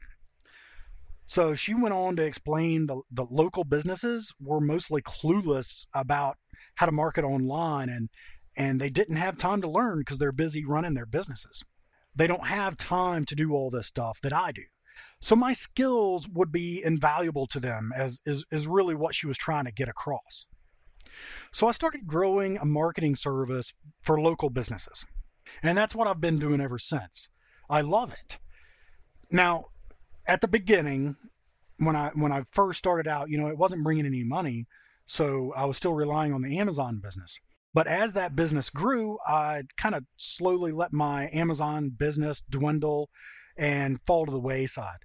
So 1.25 1.55
she 1.55 1.73
went 1.73 1.93
on 1.93 2.15
to 2.17 2.23
explain 2.23 2.85
the, 2.85 3.01
the 3.11 3.25
local 3.25 3.63
businesses 3.63 4.31
were 4.39 4.61
mostly 4.61 5.01
clueless 5.01 5.87
about 5.93 6.37
how 6.75 6.85
to 6.85 6.91
market 6.91 7.23
online 7.23 7.89
and 7.89 8.09
and 8.57 8.79
they 8.79 8.89
didn't 8.89 9.17
have 9.17 9.37
time 9.37 9.61
to 9.61 9.69
learn 9.69 9.99
because 9.99 10.17
they're 10.17 10.31
busy 10.31 10.63
running 10.65 10.93
their 10.93 11.05
businesses. 11.05 11.61
They 12.15 12.27
don't 12.27 12.45
have 12.45 12.77
time 12.77 13.25
to 13.25 13.35
do 13.35 13.53
all 13.53 13.69
this 13.69 13.87
stuff 13.87 14.19
that 14.21 14.33
I 14.33 14.51
do. 14.51 14.63
So 15.21 15.35
my 15.35 15.53
skills 15.53 16.27
would 16.29 16.51
be 16.51 16.83
invaluable 16.83 17.47
to 17.47 17.59
them 17.59 17.91
as 17.95 18.21
is, 18.25 18.45
is 18.51 18.67
really 18.67 18.95
what 18.95 19.15
she 19.15 19.27
was 19.27 19.37
trying 19.37 19.65
to 19.65 19.71
get 19.71 19.89
across. 19.89 20.45
So 21.51 21.67
I 21.67 21.71
started 21.71 22.07
growing 22.07 22.57
a 22.57 22.65
marketing 22.65 23.15
service 23.15 23.73
for 24.01 24.19
local 24.19 24.49
businesses. 24.49 25.05
And 25.63 25.77
that's 25.77 25.95
what 25.95 26.07
I've 26.07 26.21
been 26.21 26.39
doing 26.39 26.61
ever 26.61 26.77
since. 26.77 27.29
I 27.69 27.81
love 27.81 28.11
it. 28.11 28.37
Now, 29.31 29.65
at 30.27 30.41
the 30.41 30.47
beginning, 30.47 31.15
when 31.77 31.95
I 31.95 32.09
when 32.09 32.31
I 32.31 32.45
first 32.51 32.79
started 32.79 33.07
out, 33.07 33.29
you 33.29 33.37
know, 33.37 33.47
it 33.47 33.57
wasn't 33.57 33.83
bringing 33.83 34.05
any 34.05 34.23
money, 34.23 34.67
so 35.05 35.53
I 35.55 35.65
was 35.65 35.77
still 35.77 35.93
relying 35.93 36.33
on 36.33 36.41
the 36.41 36.59
Amazon 36.59 36.99
business. 36.99 37.39
But 37.75 37.87
as 37.87 38.13
that 38.13 38.37
business 38.37 38.69
grew, 38.69 39.19
I 39.27 39.63
kind 39.75 39.95
of 39.95 40.05
slowly 40.15 40.71
let 40.71 40.93
my 40.93 41.29
Amazon 41.33 41.89
business 41.89 42.41
dwindle 42.49 43.09
and 43.57 43.99
fall 44.07 44.25
to 44.25 44.31
the 44.31 44.39
wayside. 44.39 44.99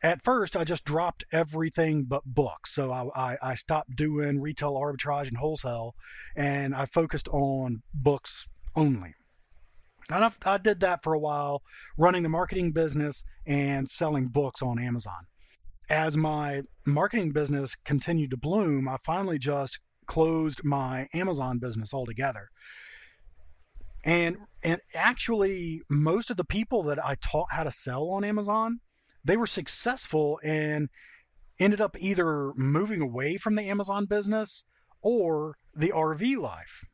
At 0.00 0.22
first, 0.22 0.56
I 0.56 0.62
just 0.62 0.84
dropped 0.84 1.24
everything 1.32 2.04
but 2.04 2.22
books. 2.24 2.76
So 2.76 2.92
I, 2.92 3.32
I, 3.32 3.38
I 3.42 3.54
stopped 3.56 3.96
doing 3.96 4.40
retail 4.40 4.74
arbitrage 4.74 5.26
and 5.26 5.36
wholesale, 5.36 5.96
and 6.36 6.76
I 6.76 6.86
focused 6.86 7.26
on 7.26 7.82
books 7.92 8.46
only. 8.76 9.12
And 10.12 10.24
I've, 10.24 10.38
I 10.46 10.58
did 10.58 10.78
that 10.80 11.02
for 11.02 11.14
a 11.14 11.18
while, 11.18 11.60
running 11.98 12.22
the 12.22 12.28
marketing 12.28 12.70
business 12.70 13.24
and 13.46 13.90
selling 13.90 14.28
books 14.28 14.62
on 14.62 14.78
Amazon. 14.78 15.26
As 15.90 16.16
my 16.16 16.62
marketing 16.86 17.32
business 17.32 17.74
continued 17.84 18.30
to 18.30 18.36
bloom, 18.36 18.88
I 18.88 18.98
finally 19.04 19.40
just 19.40 19.80
closed 20.06 20.64
my 20.64 21.08
Amazon 21.12 21.58
business 21.58 21.94
altogether. 21.94 22.50
And 24.04 24.36
and 24.62 24.80
actually 24.94 25.82
most 25.88 26.30
of 26.30 26.36
the 26.36 26.44
people 26.44 26.84
that 26.84 27.04
I 27.04 27.14
taught 27.16 27.50
how 27.50 27.64
to 27.64 27.72
sell 27.72 28.10
on 28.10 28.24
Amazon, 28.24 28.80
they 29.24 29.36
were 29.36 29.46
successful 29.46 30.40
and 30.44 30.88
ended 31.58 31.80
up 31.80 31.96
either 31.98 32.52
moving 32.54 33.00
away 33.00 33.36
from 33.36 33.54
the 33.54 33.62
Amazon 33.70 34.06
business 34.06 34.64
or 35.00 35.56
the 35.74 35.90
RV 35.90 36.36
life. 36.38 36.84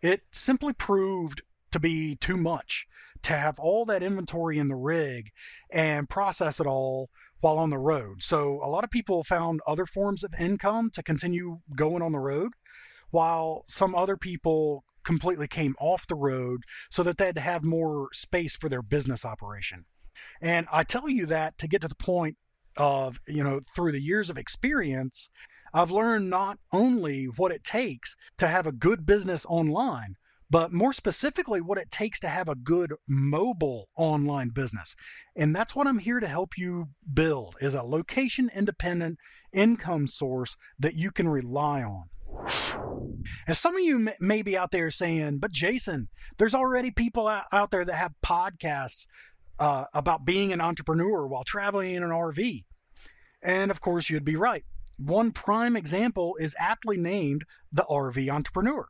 It 0.00 0.22
simply 0.32 0.72
proved 0.74 1.42
to 1.72 1.80
be 1.80 2.16
too 2.16 2.36
much 2.36 2.86
to 3.22 3.32
have 3.32 3.58
all 3.58 3.86
that 3.86 4.02
inventory 4.02 4.58
in 4.58 4.66
the 4.66 4.76
rig 4.76 5.32
and 5.70 6.08
process 6.08 6.60
it 6.60 6.66
all 6.66 7.10
while 7.40 7.58
on 7.58 7.70
the 7.70 7.78
road. 7.78 8.22
So 8.22 8.60
a 8.62 8.68
lot 8.68 8.84
of 8.84 8.90
people 8.90 9.24
found 9.24 9.60
other 9.66 9.86
forms 9.86 10.24
of 10.24 10.34
income 10.38 10.90
to 10.94 11.02
continue 11.02 11.58
going 11.76 12.02
on 12.02 12.12
the 12.12 12.18
road, 12.18 12.52
while 13.10 13.64
some 13.66 13.94
other 13.94 14.16
people 14.16 14.84
completely 15.04 15.46
came 15.46 15.76
off 15.78 16.06
the 16.06 16.14
road 16.14 16.62
so 16.90 17.02
that 17.02 17.18
they 17.18 17.26
had 17.26 17.34
to 17.34 17.40
have 17.40 17.62
more 17.62 18.08
space 18.12 18.56
for 18.56 18.68
their 18.68 18.82
business 18.82 19.24
operation. 19.24 19.84
And 20.40 20.66
I 20.72 20.84
tell 20.84 21.08
you 21.08 21.26
that 21.26 21.58
to 21.58 21.68
get 21.68 21.82
to 21.82 21.88
the 21.88 21.94
point 21.94 22.36
of, 22.76 23.20
you 23.28 23.44
know, 23.44 23.60
through 23.74 23.92
the 23.92 24.00
years 24.00 24.30
of 24.30 24.38
experience, 24.38 25.28
I've 25.72 25.90
learned 25.90 26.30
not 26.30 26.58
only 26.72 27.26
what 27.36 27.52
it 27.52 27.64
takes 27.64 28.16
to 28.38 28.48
have 28.48 28.66
a 28.66 28.72
good 28.72 29.04
business 29.04 29.44
online, 29.46 30.16
but 30.54 30.72
more 30.72 30.92
specifically, 30.92 31.60
what 31.60 31.78
it 31.78 31.90
takes 31.90 32.20
to 32.20 32.28
have 32.28 32.48
a 32.48 32.54
good 32.54 32.92
mobile 33.08 33.88
online 33.96 34.50
business. 34.50 34.94
And 35.34 35.52
that's 35.52 35.74
what 35.74 35.88
I'm 35.88 35.98
here 35.98 36.20
to 36.20 36.28
help 36.28 36.56
you 36.56 36.86
build 37.12 37.56
is 37.60 37.74
a 37.74 37.82
location 37.82 38.48
independent 38.54 39.18
income 39.52 40.06
source 40.06 40.56
that 40.78 40.94
you 40.94 41.10
can 41.10 41.26
rely 41.26 41.82
on. 41.82 42.04
And 43.48 43.56
some 43.56 43.74
of 43.74 43.82
you 43.82 44.08
may 44.20 44.42
be 44.42 44.56
out 44.56 44.70
there 44.70 44.92
saying, 44.92 45.38
but 45.38 45.50
Jason, 45.50 46.06
there's 46.38 46.54
already 46.54 46.92
people 46.92 47.26
out 47.26 47.72
there 47.72 47.84
that 47.84 47.92
have 47.92 48.12
podcasts 48.24 49.08
uh, 49.58 49.86
about 49.92 50.24
being 50.24 50.52
an 50.52 50.60
entrepreneur 50.60 51.26
while 51.26 51.42
traveling 51.42 51.96
in 51.96 52.04
an 52.04 52.10
RV. 52.10 52.62
And 53.42 53.72
of 53.72 53.80
course, 53.80 54.08
you'd 54.08 54.24
be 54.24 54.36
right. 54.36 54.64
One 54.98 55.32
prime 55.32 55.74
example 55.76 56.36
is 56.38 56.54
aptly 56.56 56.96
named 56.96 57.44
the 57.72 57.82
RV 57.90 58.32
Entrepreneur. 58.32 58.86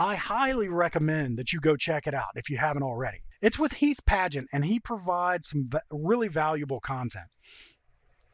I 0.00 0.14
highly 0.14 0.70
recommend 0.70 1.36
that 1.36 1.52
you 1.52 1.60
go 1.60 1.76
check 1.76 2.06
it 2.06 2.14
out 2.14 2.30
if 2.34 2.48
you 2.48 2.56
haven't 2.56 2.84
already. 2.84 3.18
It's 3.42 3.58
with 3.58 3.74
Heath 3.74 4.00
Padgett, 4.06 4.46
and 4.50 4.64
he 4.64 4.80
provides 4.80 5.50
some 5.50 5.68
really 5.90 6.28
valuable 6.28 6.80
content. 6.80 7.26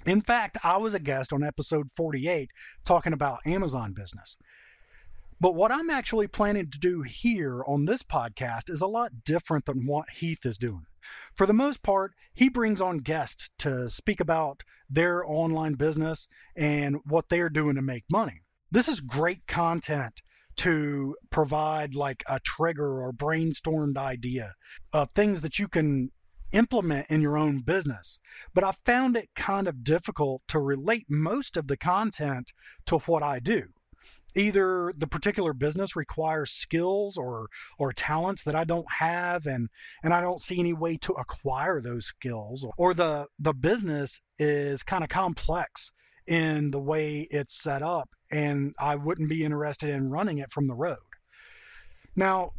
In 0.07 0.21
fact, 0.21 0.59
I 0.63 0.77
was 0.77 0.95
a 0.95 1.01
guest 1.01 1.33
on 1.33 1.43
episode 1.43 1.89
48 1.97 2.53
talking 2.85 3.13
about 3.13 3.45
Amazon 3.47 3.95
business. 3.95 4.39
But 5.41 5.57
what 5.57 5.73
I'm 5.73 5.91
actually 5.91 6.29
planning 6.29 6.71
to 6.71 6.79
do 6.79 7.03
here 7.03 7.65
on 7.65 7.85
this 7.85 8.05
podcast 8.05 8.71
is 8.71 8.83
a 8.83 8.87
lot 8.87 9.25
different 9.25 9.65
than 9.65 9.87
what 9.87 10.09
Heath 10.09 10.47
is 10.47 10.59
doing. 10.59 10.87
For 11.35 11.49
the 11.49 11.53
most 11.53 11.83
part, 11.83 12.13
he 12.33 12.49
brings 12.49 12.81
on 12.81 12.99
guests 12.99 13.51
to 13.59 13.89
speak 13.89 14.21
about 14.21 14.63
their 14.89 15.29
online 15.29 15.75
business 15.75 16.29
and 16.55 16.99
what 17.07 17.29
they're 17.29 17.51
doing 17.51 17.75
to 17.75 17.83
make 17.83 18.05
money. 18.09 18.43
This 18.71 18.87
is 18.87 19.01
great 19.01 19.49
content 19.49 20.23
to 20.57 21.17
provide 21.31 21.95
like 21.95 22.25
a 22.27 22.41
trigger 22.41 23.03
or 23.03 23.13
brainstormed 23.13 23.97
idea 23.97 24.55
of 24.93 25.11
things 25.11 25.43
that 25.43 25.59
you 25.59 25.69
can 25.69 26.11
implement 26.53 27.07
in 27.11 27.21
your 27.21 27.37
own 27.37 27.61
business. 27.61 28.19
But 28.55 28.65
I 28.65 28.73
found 28.85 29.17
it 29.17 29.29
kind 29.35 29.69
of 29.69 29.85
difficult 29.85 30.43
to 30.49 30.59
relate 30.59 31.07
most 31.09 31.57
of 31.57 31.67
the 31.67 31.77
content 31.77 32.53
to 32.87 32.99
what 32.99 33.23
I 33.23 33.41
do. 33.41 33.65
Either 34.35 34.93
the 34.97 35.07
particular 35.07 35.55
business 35.55 35.97
requires 35.97 36.51
skills 36.51 37.17
or 37.17 37.49
or 37.79 37.93
talents 37.93 38.43
that 38.43 38.55
I 38.55 38.65
don't 38.65 38.91
have 38.91 39.47
and 39.47 39.69
and 40.03 40.13
I 40.13 40.21
don't 40.21 40.43
see 40.43 40.59
any 40.59 40.75
way 40.75 40.99
to 40.99 41.15
acquire 41.15 41.81
those 41.81 42.07
skills 42.07 42.67
or 42.77 42.93
the 42.93 43.29
the 43.39 43.55
business 43.55 44.21
is 44.39 44.83
kind 44.83 45.03
of 45.05 45.09
complex 45.09 45.93
in 46.27 46.71
the 46.71 46.81
way 46.81 47.27
it's 47.31 47.63
set 47.63 47.83
up 47.83 48.11
and 48.31 48.75
I 48.79 48.97
wouldn't 48.97 49.29
be 49.29 49.45
interested 49.45 49.91
in 49.91 50.11
running 50.11 50.39
it 50.39 50.53
from 50.53 50.67
the 50.67 50.75
road. 50.75 50.99
Now, 52.15 52.53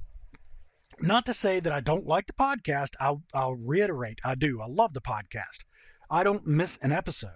not 1.00 1.26
to 1.26 1.34
say 1.34 1.60
that 1.60 1.74
I 1.74 1.82
don't 1.82 2.08
like 2.08 2.28
the 2.28 2.34
podcast. 2.34 2.92
I'll, 3.00 3.22
I'll 3.34 3.56
reiterate, 3.56 4.20
I 4.24 4.36
do. 4.36 4.62
I 4.62 4.68
love 4.68 4.94
the 4.94 5.02
podcast. 5.02 5.64
I 6.10 6.24
don't 6.24 6.48
miss 6.48 6.78
an 6.82 6.92
episode. 6.92 7.32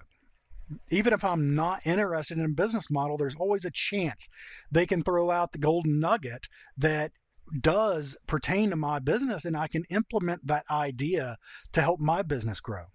Even 0.89 1.13
if 1.13 1.23
I'm 1.23 1.53
not 1.53 1.85
interested 1.85 2.37
in 2.37 2.45
a 2.45 2.49
business 2.49 2.89
model, 2.89 3.17
there's 3.17 3.35
always 3.35 3.65
a 3.65 3.71
chance 3.71 4.29
they 4.71 4.85
can 4.85 5.03
throw 5.03 5.29
out 5.29 5.51
the 5.51 5.57
golden 5.57 5.99
nugget 5.99 6.47
that 6.77 7.11
does 7.59 8.15
pertain 8.27 8.69
to 8.69 8.77
my 8.77 8.99
business 8.99 9.43
and 9.45 9.57
I 9.57 9.67
can 9.67 9.83
implement 9.89 10.47
that 10.47 10.63
idea 10.71 11.37
to 11.73 11.81
help 11.81 11.99
my 11.99 12.21
business 12.21 12.61
grow. 12.61 12.85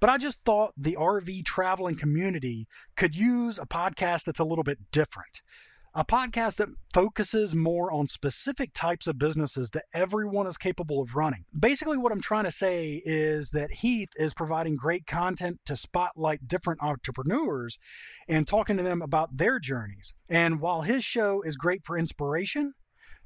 But 0.00 0.10
I 0.10 0.18
just 0.18 0.42
thought 0.44 0.72
the 0.76 0.96
RV 0.96 1.44
traveling 1.44 1.96
community 1.96 2.66
could 2.96 3.14
use 3.14 3.58
a 3.58 3.66
podcast 3.66 4.24
that's 4.24 4.40
a 4.40 4.44
little 4.44 4.64
bit 4.64 4.78
different. 4.90 5.42
A 5.94 6.04
podcast 6.04 6.56
that 6.56 6.68
focuses 6.94 7.52
more 7.52 7.90
on 7.90 8.06
specific 8.06 8.72
types 8.72 9.08
of 9.08 9.18
businesses 9.18 9.70
that 9.70 9.86
everyone 9.92 10.46
is 10.46 10.56
capable 10.56 11.02
of 11.02 11.16
running. 11.16 11.44
Basically, 11.58 11.98
what 11.98 12.12
I'm 12.12 12.20
trying 12.20 12.44
to 12.44 12.52
say 12.52 13.02
is 13.04 13.50
that 13.50 13.72
Heath 13.72 14.10
is 14.14 14.32
providing 14.32 14.76
great 14.76 15.04
content 15.04 15.58
to 15.66 15.74
spotlight 15.74 16.46
different 16.46 16.80
entrepreneurs 16.80 17.76
and 18.28 18.46
talking 18.46 18.76
to 18.76 18.84
them 18.84 19.02
about 19.02 19.36
their 19.36 19.58
journeys. 19.58 20.14
And 20.28 20.60
while 20.60 20.80
his 20.80 21.04
show 21.04 21.42
is 21.42 21.56
great 21.56 21.84
for 21.84 21.98
inspiration, 21.98 22.72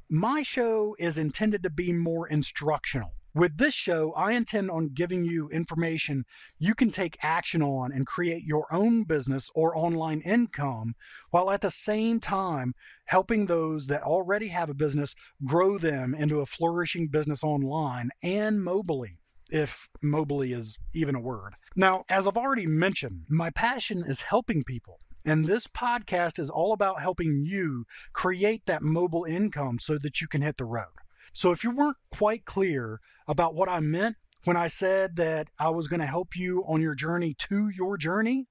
my 0.09 0.43
show 0.43 0.97
is 0.99 1.19
intended 1.19 1.65
to 1.65 1.71
be 1.71 1.93
more 1.93 2.29
instructional. 2.29 3.13
With 3.37 3.57
this 3.57 3.75
show, 3.75 4.13
I 4.13 4.35
intend 4.35 4.71
on 4.71 4.95
giving 4.95 5.25
you 5.25 5.49
information 5.49 6.25
you 6.61 6.73
can 6.73 6.93
take 6.93 7.19
action 7.21 7.63
on 7.63 7.91
and 7.91 8.07
create 8.07 8.45
your 8.45 8.73
own 8.73 9.03
business 9.03 9.51
or 9.57 9.77
online 9.77 10.21
income, 10.21 10.95
while 11.31 11.51
at 11.51 11.61
the 11.61 11.71
same 11.73 12.21
time 12.21 12.77
helping 13.07 13.45
those 13.45 13.89
that 13.89 14.05
already 14.05 14.47
have 14.47 14.71
a 14.71 14.75
business 14.75 15.17
grow 15.45 15.79
them 15.79 16.15
into 16.15 16.43
a 16.43 16.47
flourishing 16.47 17.09
business 17.09 17.43
online 17.43 18.11
and 18.23 18.61
mobily 18.61 19.19
if 19.51 19.89
mobily 20.01 20.57
is 20.57 20.79
even 20.95 21.17
a 21.17 21.21
word. 21.21 21.55
Now, 21.75 22.05
as 22.09 22.29
I've 22.29 22.37
already 22.37 22.69
mentioned, 22.69 23.27
my 23.29 23.51
passion 23.51 24.05
is 24.07 24.21
helping 24.21 24.63
people. 24.63 25.01
And 25.25 25.45
this 25.45 25.67
podcast 25.67 26.39
is 26.39 26.51
all 26.51 26.73
about 26.73 27.03
helping 27.03 27.45
you 27.45 27.85
create 28.13 28.65
that 28.67 28.83
mobile 28.83 29.25
income 29.25 29.81
so 29.81 29.99
that 29.99 30.21
you 30.21 30.29
can 30.29 30.41
hit 30.41 30.57
the 30.57 30.67
road. 30.67 30.87
So 31.37 31.51
if 31.51 31.65
you 31.65 31.73
weren't 31.73 31.97
quite 32.13 32.45
clear 32.45 33.01
about 33.27 33.57
what 33.57 33.69
I 33.69 33.81
meant 33.81 34.17
when 34.45 34.57
I 34.57 34.69
said 34.69 35.17
that 35.17 35.49
I 35.59 35.71
was 35.71 35.89
going 35.89 35.99
to 35.99 36.07
help 36.07 36.37
you 36.37 36.65
on 36.69 36.81
your 36.81 36.95
journey 36.95 37.35
to 37.35 37.71
your 37.71 37.97
journey, 37.97 38.47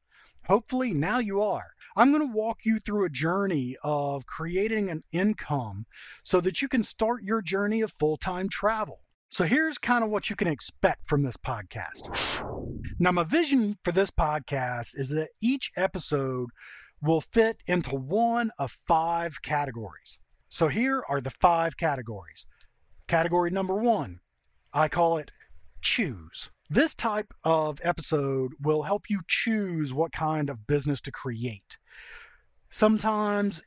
hopefully 0.45 0.93
now 0.93 1.19
you 1.19 1.41
are. 1.41 1.73
I'm 1.95 2.11
going 2.11 2.27
to 2.27 2.35
walk 2.35 2.65
you 2.65 2.79
through 2.79 3.05
a 3.05 3.09
journey 3.09 3.77
of 3.83 4.25
creating 4.25 4.89
an 4.89 5.01
income 5.13 5.85
so 6.23 6.41
that 6.41 6.61
you 6.61 6.67
can 6.67 6.83
start 6.83 7.23
your 7.23 7.41
journey 7.41 7.79
of 7.81 7.93
full 7.99 8.17
time 8.17 8.49
travel. 8.49 8.99
So 9.29 9.45
here's 9.45 9.77
kind 9.77 10.03
of 10.03 10.09
what 10.09 10.29
you 10.29 10.35
can 10.35 10.49
expect 10.49 11.07
from 11.07 11.23
this 11.23 11.37
podcast. 11.37 12.09
Now, 12.99 13.13
my 13.13 13.23
vision 13.23 13.77
for 13.85 13.93
this 13.93 14.11
podcast 14.11 14.99
is 14.99 15.07
that 15.11 15.29
each 15.39 15.71
episode 15.77 16.49
will 17.01 17.21
fit 17.21 17.63
into 17.65 17.95
one 17.95 18.51
of 18.59 18.77
five 18.89 19.41
categories. 19.41 20.19
So 20.49 20.67
here 20.67 21.01
are 21.07 21.21
the 21.21 21.31
five 21.31 21.77
categories 21.77 22.45
Category 23.13 23.51
number 23.51 23.75
one, 23.75 24.21
I 24.73 24.87
call 24.87 25.19
it 25.19 25.31
choose. 25.83 26.49
This 26.71 26.95
type 26.95 27.31
of 27.43 27.79
episode 27.83 28.53
will 28.59 28.81
help 28.81 29.03
you 29.07 29.21
choose 29.27 29.93
what 29.93 30.11
kind 30.11 30.49
of 30.49 30.65
business 30.65 30.99
to 31.01 31.11
create. 31.11 31.77
Sometimes 32.71 33.61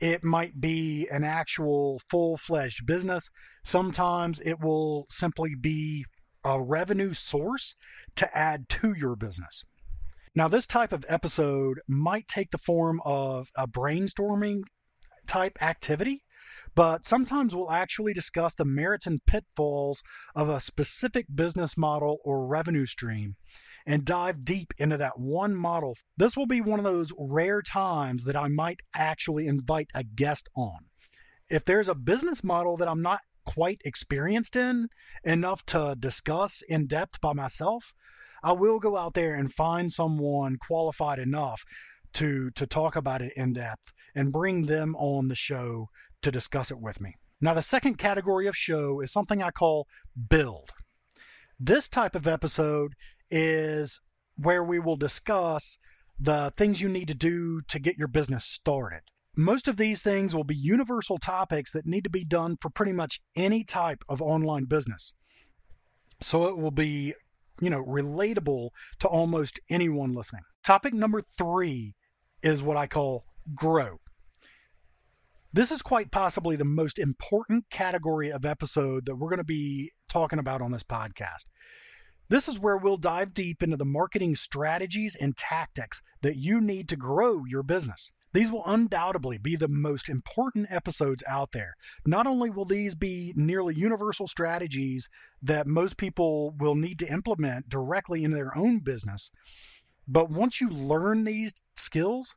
it 0.00 0.24
might 0.24 0.60
be 0.60 1.06
an 1.08 1.22
actual 1.22 2.00
full 2.10 2.36
fledged 2.36 2.84
business. 2.84 3.30
Sometimes 3.62 4.40
it 4.40 4.58
will 4.58 5.06
simply 5.08 5.54
be 5.54 6.04
a 6.42 6.60
revenue 6.60 7.14
source 7.14 7.76
to 8.16 8.36
add 8.36 8.68
to 8.70 8.92
your 8.94 9.14
business. 9.14 9.62
Now, 10.34 10.48
this 10.48 10.66
type 10.66 10.92
of 10.92 11.06
episode 11.08 11.78
might 11.86 12.26
take 12.26 12.50
the 12.50 12.58
form 12.58 13.00
of 13.04 13.52
a 13.54 13.68
brainstorming 13.68 14.62
type 15.28 15.62
activity, 15.62 16.24
but 16.74 17.04
sometimes 17.04 17.54
we'll 17.54 17.70
actually 17.70 18.12
discuss 18.12 18.54
the 18.54 18.64
merits 18.64 19.06
and 19.06 19.24
pitfalls 19.26 20.02
of 20.34 20.48
a 20.48 20.60
specific 20.60 21.26
business 21.34 21.76
model 21.76 22.18
or 22.24 22.46
revenue 22.46 22.86
stream 22.86 23.34
and 23.86 24.04
dive 24.04 24.44
deep 24.44 24.72
into 24.78 24.96
that 24.96 25.18
one 25.18 25.54
model. 25.54 25.96
This 26.16 26.36
will 26.36 26.46
be 26.46 26.60
one 26.60 26.78
of 26.78 26.84
those 26.84 27.12
rare 27.18 27.62
times 27.62 28.24
that 28.24 28.36
I 28.36 28.48
might 28.48 28.78
actually 28.94 29.46
invite 29.46 29.90
a 29.94 30.04
guest 30.04 30.48
on. 30.54 30.78
If 31.48 31.64
there's 31.64 31.88
a 31.88 31.94
business 31.94 32.44
model 32.44 32.76
that 32.76 32.88
I'm 32.88 33.02
not 33.02 33.20
quite 33.44 33.80
experienced 33.84 34.54
in 34.54 34.88
enough 35.24 35.64
to 35.66 35.96
discuss 35.98 36.62
in 36.68 36.86
depth 36.86 37.20
by 37.20 37.32
myself, 37.32 37.92
I 38.42 38.52
will 38.52 38.78
go 38.78 38.96
out 38.96 39.14
there 39.14 39.34
and 39.34 39.52
find 39.52 39.92
someone 39.92 40.56
qualified 40.56 41.18
enough 41.18 41.62
to 42.12 42.50
to 42.52 42.66
talk 42.66 42.96
about 42.96 43.22
it 43.22 43.32
in 43.36 43.52
depth 43.52 43.92
and 44.14 44.32
bring 44.32 44.66
them 44.66 44.96
on 44.96 45.28
the 45.28 45.36
show 45.36 45.88
to 46.22 46.30
discuss 46.30 46.70
it 46.70 46.78
with 46.78 47.00
me. 47.00 47.16
Now 47.40 47.54
the 47.54 47.62
second 47.62 47.96
category 47.96 48.46
of 48.46 48.56
show 48.56 49.00
is 49.00 49.12
something 49.12 49.42
I 49.42 49.50
call 49.50 49.86
build. 50.28 50.70
This 51.58 51.88
type 51.88 52.14
of 52.14 52.26
episode 52.26 52.94
is 53.30 54.00
where 54.36 54.64
we 54.64 54.78
will 54.78 54.96
discuss 54.96 55.78
the 56.18 56.52
things 56.56 56.80
you 56.80 56.88
need 56.88 57.08
to 57.08 57.14
do 57.14 57.60
to 57.68 57.78
get 57.78 57.96
your 57.96 58.08
business 58.08 58.44
started. 58.44 59.00
Most 59.36 59.68
of 59.68 59.76
these 59.76 60.02
things 60.02 60.34
will 60.34 60.44
be 60.44 60.56
universal 60.56 61.18
topics 61.18 61.72
that 61.72 61.86
need 61.86 62.04
to 62.04 62.10
be 62.10 62.24
done 62.24 62.56
for 62.60 62.68
pretty 62.68 62.92
much 62.92 63.20
any 63.36 63.64
type 63.64 64.02
of 64.08 64.20
online 64.20 64.64
business. 64.64 65.14
So 66.20 66.48
it 66.48 66.58
will 66.58 66.70
be, 66.72 67.14
you 67.60 67.70
know, 67.70 67.82
relatable 67.82 68.70
to 68.98 69.08
almost 69.08 69.60
anyone 69.70 70.12
listening. 70.12 70.42
Topic 70.62 70.92
number 70.92 71.22
three 71.38 71.94
is 72.42 72.62
what 72.62 72.76
I 72.76 72.86
call 72.86 73.24
grow. 73.54 73.98
This 75.52 75.72
is 75.72 75.82
quite 75.82 76.12
possibly 76.12 76.54
the 76.54 76.64
most 76.64 77.00
important 77.00 77.68
category 77.70 78.30
of 78.30 78.44
episode 78.44 79.06
that 79.06 79.16
we're 79.16 79.30
going 79.30 79.38
to 79.38 79.44
be 79.44 79.90
talking 80.08 80.38
about 80.38 80.62
on 80.62 80.70
this 80.70 80.84
podcast. 80.84 81.46
This 82.28 82.46
is 82.46 82.60
where 82.60 82.76
we'll 82.76 82.96
dive 82.96 83.34
deep 83.34 83.64
into 83.64 83.76
the 83.76 83.84
marketing 83.84 84.36
strategies 84.36 85.16
and 85.16 85.36
tactics 85.36 86.02
that 86.22 86.36
you 86.36 86.60
need 86.60 86.90
to 86.90 86.96
grow 86.96 87.44
your 87.46 87.64
business. 87.64 88.12
These 88.32 88.52
will 88.52 88.62
undoubtedly 88.64 89.38
be 89.38 89.56
the 89.56 89.66
most 89.66 90.08
important 90.08 90.70
episodes 90.70 91.24
out 91.26 91.50
there. 91.50 91.74
Not 92.06 92.28
only 92.28 92.50
will 92.50 92.64
these 92.64 92.94
be 92.94 93.32
nearly 93.34 93.74
universal 93.74 94.28
strategies 94.28 95.08
that 95.42 95.66
most 95.66 95.96
people 95.96 96.52
will 96.60 96.76
need 96.76 97.00
to 97.00 97.12
implement 97.12 97.68
directly 97.68 98.22
in 98.22 98.30
their 98.30 98.56
own 98.56 98.78
business, 98.78 99.32
but 100.06 100.30
once 100.30 100.60
you 100.60 100.70
learn 100.70 101.24
these 101.24 101.52
skills, 101.74 102.36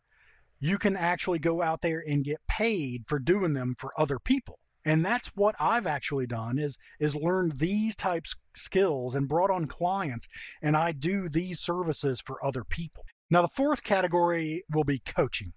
you 0.63 0.77
can 0.77 0.96
actually 0.96 1.39
go 1.39 1.62
out 1.62 1.82
there 1.82 2.03
and 2.08 2.24
get 2.24 2.39
paid 2.48 3.03
for 3.05 3.20
doing 3.20 3.53
them 3.53 3.75
for 3.77 3.91
other 4.00 4.17
people 4.17 4.58
and 4.86 5.05
that's 5.05 5.27
what 5.36 5.55
I've 5.60 5.88
actually 5.88 6.27
done 6.27 6.58
is 6.60 6.77
is 7.00 7.15
learned 7.15 7.58
these 7.58 7.96
types 7.96 8.36
skills 8.53 9.15
and 9.15 9.29
brought 9.29 9.50
on 9.50 9.65
clients 9.65 10.27
and 10.62 10.75
I 10.75 10.91
do 10.91 11.29
these 11.29 11.62
services 11.62 12.22
for 12.22 12.46
other 12.46 12.63
people. 12.65 13.05
Now 13.29 13.41
the 13.41 13.48
fourth 13.48 13.84
category 13.84 14.63
will 14.74 14.84
be 14.84 15.00
coaching. 15.00 15.53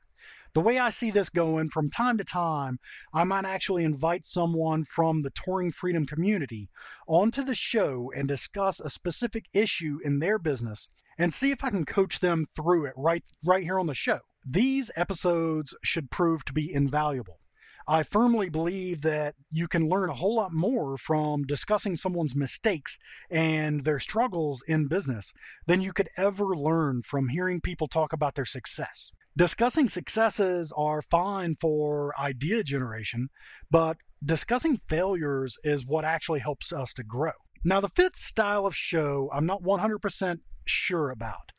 The 0.55 0.61
way 0.61 0.79
I 0.79 0.91
see 0.91 1.11
this 1.11 1.29
going 1.29 1.71
from 1.71 1.91
time 1.91 2.19
to 2.19 2.25
time, 2.25 2.79
I 3.13 3.25
might 3.25 3.45
actually 3.45 3.85
invite 3.85 4.25
someone 4.25 4.85
from 4.85 5.23
the 5.23 5.31
Touring 5.31 5.73
Freedom 5.73 6.07
community 6.07 6.69
onto 7.09 7.43
the 7.43 7.55
show 7.55 8.13
and 8.15 8.29
discuss 8.29 8.81
a 8.81 8.89
specific 8.89 9.47
issue 9.53 9.99
in 10.05 10.19
their 10.21 10.39
business 10.39 10.89
and 11.19 11.35
see 11.35 11.51
if 11.51 11.65
I 11.65 11.71
can 11.71 11.85
coach 11.85 12.21
them 12.21 12.47
through 12.55 12.87
it 12.87 12.95
right 12.97 13.25
right 13.45 13.63
here 13.65 13.79
on 13.79 13.87
the 13.87 13.95
show. 13.95 14.21
These 14.49 14.93
episodes 14.95 15.75
should 15.83 16.09
prove 16.09 16.45
to 16.45 16.53
be 16.53 16.73
invaluable. 16.73 17.41
I 17.89 18.05
firmly 18.05 18.49
believe 18.49 19.03
that 19.03 19.35
you 19.51 19.67
can 19.67 19.89
learn 19.89 20.09
a 20.09 20.15
whole 20.15 20.37
lot 20.37 20.53
more 20.53 20.97
from 20.99 21.43
discussing 21.43 21.97
someone's 21.97 22.37
mistakes 22.37 22.97
and 23.29 23.83
their 23.85 23.99
struggles 23.99 24.63
in 24.69 24.87
business 24.87 25.33
than 25.67 25.81
you 25.81 25.93
could 25.93 26.09
ever 26.17 26.57
learn 26.57 27.03
from 27.03 27.29
hearing 27.29 27.61
people 27.61 27.89
talk 27.89 28.13
about 28.13 28.37
their 28.37 28.45
success. 28.45 29.11
Discussing 29.37 29.89
successes 29.89 30.73
are 30.77 31.03
fine 31.03 31.57
for 31.61 32.13
idea 32.17 32.63
generation, 32.63 33.29
but 33.71 33.97
discussing 34.25 34.81
failures 34.89 35.57
is 35.65 35.85
what 35.85 36.05
actually 36.05 36.41
helps 36.41 36.73
us 36.73 36.93
to 36.95 37.03
grow. 37.05 37.33
Now, 37.65 37.81
the 37.81 37.89
fifth 37.89 38.21
style 38.21 38.65
of 38.65 38.77
show, 38.77 39.29
I'm 39.33 39.47
not 39.47 39.63
100% 39.63 40.39
sure 40.67 41.11
about. 41.11 41.53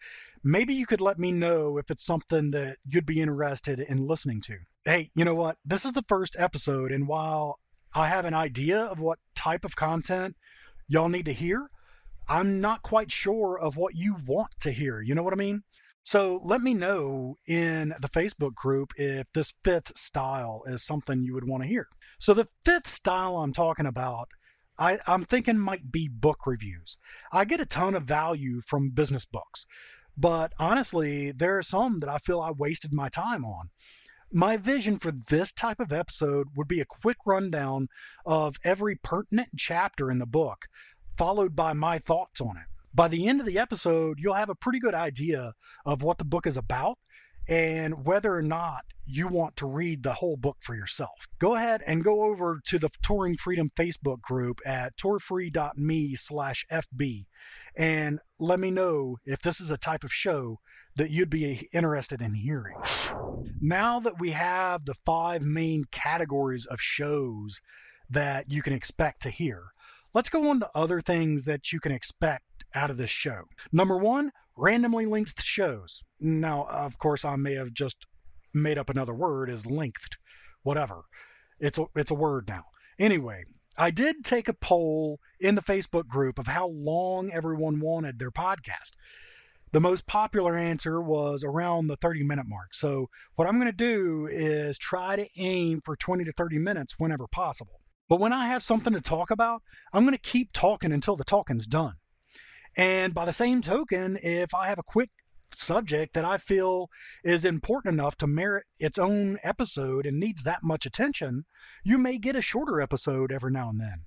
Maybe 0.47 0.75
you 0.75 0.85
could 0.85 1.01
let 1.01 1.19
me 1.19 1.33
know 1.33 1.77
if 1.77 1.91
it's 1.91 2.05
something 2.05 2.51
that 2.51 2.77
you'd 2.85 3.05
be 3.05 3.19
interested 3.19 3.81
in 3.81 4.07
listening 4.07 4.39
to 4.43 4.57
hey, 4.85 5.11
you 5.13 5.25
know 5.25 5.35
what? 5.35 5.57
This 5.65 5.83
is 5.83 5.91
the 5.91 6.05
first 6.07 6.37
episode, 6.39 6.93
and 6.93 7.05
while 7.05 7.59
I 7.93 8.07
have 8.07 8.23
an 8.23 8.33
idea 8.33 8.79
of 8.83 8.97
what 8.97 9.19
type 9.35 9.65
of 9.65 9.75
content 9.75 10.37
y'all 10.87 11.09
need 11.09 11.25
to 11.25 11.33
hear, 11.33 11.69
I'm 12.29 12.61
not 12.61 12.81
quite 12.81 13.11
sure 13.11 13.59
of 13.59 13.75
what 13.75 13.95
you 13.95 14.15
want 14.25 14.55
to 14.61 14.71
hear. 14.71 15.01
You 15.01 15.15
know 15.15 15.23
what 15.23 15.33
I 15.33 15.35
mean? 15.35 15.63
So 16.03 16.39
let 16.41 16.61
me 16.61 16.73
know 16.73 17.35
in 17.45 17.93
the 17.99 18.07
Facebook 18.07 18.55
group 18.55 18.93
if 18.95 19.27
this 19.33 19.51
fifth 19.65 19.97
style 19.97 20.63
is 20.65 20.81
something 20.81 21.21
you 21.21 21.33
would 21.33 21.45
want 21.45 21.63
to 21.63 21.69
hear. 21.69 21.89
So 22.19 22.33
the 22.33 22.47
fifth 22.63 22.87
style 22.87 23.35
I'm 23.35 23.51
talking 23.51 23.87
about, 23.87 24.29
I, 24.79 24.99
I'm 25.07 25.25
thinking 25.25 25.57
might 25.57 25.91
be 25.91 26.07
book 26.07 26.47
reviews. 26.47 26.97
I 27.33 27.43
get 27.43 27.59
a 27.59 27.65
ton 27.65 27.95
of 27.95 28.03
value 28.03 28.61
from 28.61 28.91
business 28.91 29.25
books, 29.25 29.65
but 30.17 30.51
honestly, 30.57 31.31
there 31.31 31.57
are 31.57 31.63
some 31.63 31.99
that 31.99 32.09
I 32.09 32.17
feel 32.17 32.41
I 32.41 32.51
wasted 32.51 32.91
my 32.91 33.09
time 33.09 33.45
on. 33.45 33.69
My 34.31 34.57
vision 34.57 34.97
for 34.97 35.11
this 35.11 35.53
type 35.53 35.79
of 35.79 35.93
episode 35.93 36.47
would 36.55 36.67
be 36.67 36.81
a 36.81 36.85
quick 36.85 37.17
rundown 37.25 37.87
of 38.25 38.57
every 38.63 38.95
pertinent 38.95 39.49
chapter 39.55 40.11
in 40.11 40.17
the 40.17 40.25
book, 40.25 40.65
followed 41.17 41.55
by 41.55 41.73
my 41.73 41.99
thoughts 41.99 42.41
on 42.41 42.57
it. 42.57 42.65
By 42.93 43.07
the 43.07 43.27
end 43.27 43.39
of 43.39 43.45
the 43.45 43.59
episode, 43.59 44.17
you'll 44.19 44.33
have 44.33 44.49
a 44.49 44.55
pretty 44.55 44.79
good 44.79 44.95
idea 44.95 45.53
of 45.85 46.01
what 46.01 46.17
the 46.17 46.25
book 46.25 46.47
is 46.47 46.57
about 46.57 46.97
and 47.47 48.05
whether 48.05 48.35
or 48.35 48.41
not 48.41 48.83
you 49.07 49.27
want 49.27 49.55
to 49.55 49.65
read 49.65 50.03
the 50.03 50.13
whole 50.13 50.35
book 50.35 50.57
for 50.59 50.75
yourself. 50.75 51.27
Go 51.39 51.55
ahead 51.55 51.81
and 51.87 52.03
go 52.03 52.23
over 52.23 52.59
to 52.65 52.77
the 52.77 52.89
Touring 53.01 53.37
Freedom 53.37 53.71
Facebook 53.77 54.21
group 54.21 54.59
at 54.65 54.95
tourfree.me 54.97 56.15
slash 56.15 56.65
FB 56.71 57.25
and 57.77 58.19
let 58.39 58.59
me 58.59 58.69
know 58.69 59.17
if 59.25 59.41
this 59.41 59.61
is 59.61 59.71
a 59.71 59.77
type 59.77 60.03
of 60.03 60.13
show 60.13 60.59
that 60.97 61.09
you'd 61.09 61.29
be 61.29 61.69
interested 61.71 62.21
in 62.21 62.33
hearing. 62.33 62.75
Now 63.61 63.99
that 64.01 64.19
we 64.19 64.31
have 64.31 64.83
the 64.83 64.95
five 65.05 65.41
main 65.41 65.85
categories 65.91 66.65
of 66.65 66.81
shows 66.81 67.61
that 68.09 68.51
you 68.51 68.61
can 68.61 68.73
expect 68.73 69.21
to 69.23 69.29
hear, 69.29 69.63
let's 70.13 70.29
go 70.29 70.49
on 70.49 70.59
to 70.59 70.69
other 70.75 70.99
things 70.99 71.45
that 71.45 71.71
you 71.71 71.79
can 71.79 71.91
expect 71.91 72.43
out 72.73 72.89
of 72.89 72.97
this 72.97 73.09
show. 73.09 73.43
Number 73.71 73.97
one, 73.97 74.31
randomly 74.57 75.05
lengthed 75.05 75.43
shows. 75.43 76.03
Now, 76.19 76.67
of 76.69 76.97
course, 76.97 77.23
I 77.23 77.35
may 77.35 77.53
have 77.53 77.71
just 77.73 78.05
made 78.53 78.77
up 78.77 78.89
another 78.89 79.13
word 79.13 79.49
as 79.49 79.65
lengthed, 79.65 80.17
whatever. 80.63 81.03
It's 81.59 81.77
a, 81.77 81.85
it's 81.95 82.11
a 82.11 82.15
word 82.15 82.47
now. 82.47 82.65
Anyway, 82.99 83.43
I 83.77 83.91
did 83.91 84.25
take 84.25 84.47
a 84.47 84.53
poll 84.53 85.19
in 85.39 85.55
the 85.55 85.61
Facebook 85.61 86.07
group 86.07 86.39
of 86.39 86.47
how 86.47 86.67
long 86.67 87.31
everyone 87.31 87.79
wanted 87.79 88.17
their 88.17 88.31
podcast. 88.31 88.91
The 89.71 89.81
most 89.81 90.07
popular 90.07 90.57
answer 90.57 91.01
was 91.01 91.43
around 91.43 91.87
the 91.87 91.97
30 91.97 92.23
minute 92.23 92.47
mark. 92.47 92.73
So, 92.73 93.09
what 93.35 93.47
I'm 93.47 93.59
going 93.59 93.71
to 93.71 93.77
do 93.77 94.27
is 94.31 94.77
try 94.77 95.17
to 95.17 95.27
aim 95.37 95.81
for 95.83 95.95
20 95.95 96.23
to 96.23 96.31
30 96.31 96.57
minutes 96.57 96.95
whenever 96.97 97.27
possible. 97.27 97.81
But 98.09 98.19
when 98.19 98.33
I 98.33 98.47
have 98.47 98.63
something 98.63 98.93
to 98.93 99.01
talk 99.01 99.29
about, 99.29 99.61
I'm 99.91 100.05
going 100.05 100.15
to 100.15 100.21
keep 100.21 100.53
talking 100.53 100.93
until 100.93 101.17
the 101.17 101.25
talking's 101.25 101.67
done. 101.67 101.95
And 102.77 103.13
by 103.13 103.25
the 103.25 103.33
same 103.33 103.61
token, 103.61 104.17
if 104.23 104.53
I 104.53 104.69
have 104.69 104.79
a 104.79 104.83
quick 104.83 105.09
subject 105.55 106.13
that 106.13 106.25
I 106.25 106.37
feel 106.37 106.89
is 107.23 107.45
important 107.45 107.93
enough 107.93 108.17
to 108.17 108.27
merit 108.27 108.65
its 108.79 108.97
own 108.97 109.39
episode 109.43 110.05
and 110.05 110.19
needs 110.19 110.43
that 110.43 110.63
much 110.63 110.85
attention, 110.85 111.45
you 111.83 111.97
may 111.97 112.17
get 112.17 112.35
a 112.35 112.41
shorter 112.41 112.81
episode 112.81 113.31
every 113.31 113.51
now 113.51 113.69
and 113.69 113.79
then. 113.79 114.05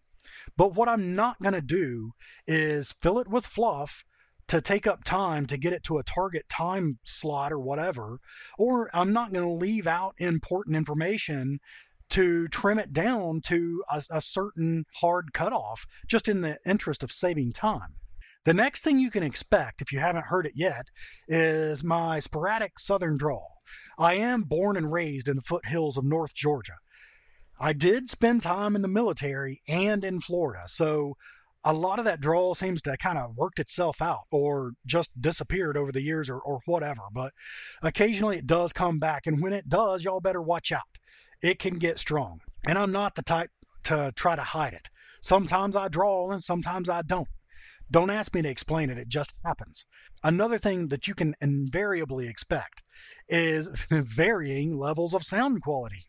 But 0.57 0.75
what 0.75 0.89
I'm 0.89 1.15
not 1.15 1.41
going 1.43 1.55
to 1.55 1.61
do 1.61 2.13
is 2.47 2.93
fill 3.03 3.19
it 3.19 3.29
with 3.29 3.47
fluff 3.47 4.05
to 4.49 4.61
take 4.61 4.87
up 4.87 5.05
time 5.05 5.47
to 5.47 5.57
get 5.57 5.73
it 5.73 5.85
to 5.85 5.99
a 5.99 6.03
target 6.03 6.49
time 6.49 6.99
slot 7.05 7.53
or 7.53 7.61
whatever, 7.61 8.19
or 8.59 8.91
I'm 8.93 9.13
not 9.13 9.33
going 9.33 9.47
to 9.47 9.65
leave 9.65 9.87
out 9.87 10.15
important 10.19 10.77
information 10.77 11.61
to 12.11 12.49
trim 12.49 12.81
it 12.81 12.93
down 12.93 13.41
to 13.43 13.85
a, 13.89 14.03
a 14.11 14.21
certain 14.21 14.85
hard 14.95 15.33
cutoff 15.33 15.87
just 16.09 16.29
in 16.29 16.41
the 16.41 16.59
interest 16.67 17.05
of 17.05 17.13
saving 17.13 17.53
time. 17.53 17.95
The 18.45 18.55
next 18.55 18.83
thing 18.83 18.99
you 18.99 19.11
can 19.11 19.23
expect, 19.23 19.83
if 19.83 19.93
you 19.93 19.99
haven't 19.99 20.25
heard 20.25 20.47
it 20.47 20.55
yet, 20.57 20.87
is 21.29 21.85
my 21.85 22.21
sporadic 22.21 22.79
southern 22.79 23.19
drawl. 23.19 23.61
I 23.99 24.15
am 24.15 24.45
born 24.45 24.79
and 24.79 24.91
raised 24.91 25.29
in 25.29 25.37
the 25.37 25.43
foothills 25.43 25.99
of 25.99 26.05
North 26.05 26.33
Georgia. 26.35 26.79
I 27.61 27.75
did 27.75 28.09
spend 28.09 28.41
time 28.41 28.77
in 28.77 28.81
the 28.81 28.89
military 28.89 29.61
and 29.69 30.03
in 30.07 30.23
Florida, 30.23 30.63
so 30.67 31.19
a 31.65 31.75
lot 31.75 31.99
of 31.99 32.07
that 32.07 32.23
drawl 32.23 32.55
seems 32.55 32.81
to 32.83 32.97
kind 32.97 33.19
of 33.19 33.37
worked 33.37 33.59
itself 33.59 34.01
out 34.01 34.25
or 34.31 34.73
just 34.87 35.11
disappeared 35.21 35.77
over 35.77 35.93
the 35.93 36.01
years 36.01 36.31
or, 36.31 36.39
or 36.39 36.61
whatever. 36.65 37.03
But 37.13 37.35
occasionally 37.83 38.39
it 38.39 38.47
does 38.47 38.73
come 38.73 38.99
back, 38.99 39.27
and 39.27 39.43
when 39.43 39.53
it 39.53 39.69
does, 39.69 40.03
y'all 40.03 40.21
better 40.21 40.41
watch 40.41 40.73
out. 40.73 40.81
It 41.43 41.59
can 41.59 41.79
get 41.79 41.99
strong. 41.99 42.41
And 42.67 42.79
I'm 42.79 42.93
not 42.93 43.15
the 43.15 43.23
type 43.23 43.51
to 43.85 44.13
try 44.17 44.35
to 44.35 44.43
hide 44.43 44.73
it. 44.73 44.89
Sometimes 45.21 45.77
I 45.77 45.89
drawl 45.89 46.33
and 46.33 46.43
sometimes 46.43 46.89
I 46.89 47.03
don't. 47.03 47.29
Don't 47.91 48.11
ask 48.11 48.33
me 48.35 48.43
to 48.43 48.49
explain 48.49 48.91
it, 48.91 48.99
it 48.99 49.09
just 49.09 49.35
happens. 49.45 49.85
Another 50.23 50.59
thing 50.59 50.89
that 50.89 51.09
you 51.09 51.15
can 51.15 51.35
invariably 51.41 52.29
expect 52.29 52.83
is 53.29 53.69
varying 53.91 54.79
levels 54.79 55.15
of 55.15 55.25
sound 55.25 55.63
quality. 55.63 56.07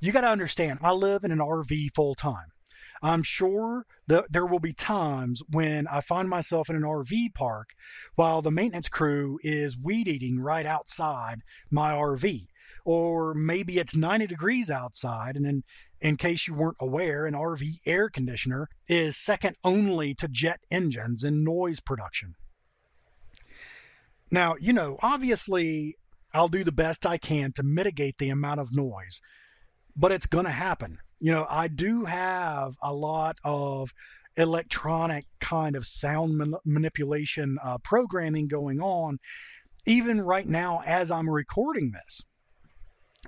You 0.00 0.12
got 0.12 0.22
to 0.22 0.28
understand, 0.28 0.78
I 0.82 0.92
live 0.92 1.24
in 1.24 1.32
an 1.32 1.38
RV 1.38 1.94
full 1.94 2.14
time. 2.14 2.46
I'm 3.02 3.22
sure 3.22 3.84
that 4.06 4.32
there 4.32 4.46
will 4.46 4.60
be 4.60 4.72
times 4.72 5.42
when 5.50 5.86
I 5.86 6.00
find 6.00 6.28
myself 6.28 6.70
in 6.70 6.76
an 6.76 6.82
RV 6.82 7.34
park 7.34 7.68
while 8.14 8.40
the 8.40 8.50
maintenance 8.50 8.88
crew 8.88 9.38
is 9.42 9.76
weed 9.76 10.08
eating 10.08 10.40
right 10.40 10.64
outside 10.64 11.40
my 11.70 11.92
RV. 11.92 12.46
Or 12.86 13.34
maybe 13.34 13.78
it's 13.78 13.94
90 13.94 14.26
degrees 14.26 14.70
outside, 14.70 15.36
and 15.36 15.44
then 15.44 15.64
in 16.04 16.18
case 16.18 16.46
you 16.46 16.52
weren't 16.52 16.76
aware, 16.80 17.24
an 17.24 17.32
RV 17.32 17.80
air 17.86 18.10
conditioner 18.10 18.68
is 18.86 19.16
second 19.16 19.56
only 19.64 20.14
to 20.16 20.28
jet 20.28 20.60
engines 20.70 21.24
in 21.24 21.42
noise 21.42 21.80
production. 21.80 22.34
Now, 24.30 24.56
you 24.60 24.74
know, 24.74 24.98
obviously, 25.02 25.96
I'll 26.34 26.50
do 26.50 26.62
the 26.62 26.72
best 26.72 27.06
I 27.06 27.16
can 27.16 27.52
to 27.52 27.62
mitigate 27.62 28.18
the 28.18 28.28
amount 28.28 28.60
of 28.60 28.70
noise, 28.70 29.22
but 29.96 30.12
it's 30.12 30.26
going 30.26 30.44
to 30.44 30.50
happen. 30.50 30.98
You 31.20 31.32
know, 31.32 31.46
I 31.48 31.68
do 31.68 32.04
have 32.04 32.74
a 32.82 32.92
lot 32.92 33.38
of 33.42 33.90
electronic 34.36 35.24
kind 35.40 35.74
of 35.74 35.86
sound 35.86 36.36
man- 36.36 36.52
manipulation 36.66 37.56
uh, 37.64 37.78
programming 37.78 38.48
going 38.48 38.82
on, 38.82 39.18
even 39.86 40.20
right 40.20 40.46
now 40.46 40.82
as 40.84 41.10
I'm 41.10 41.30
recording 41.30 41.92
this. 41.92 42.20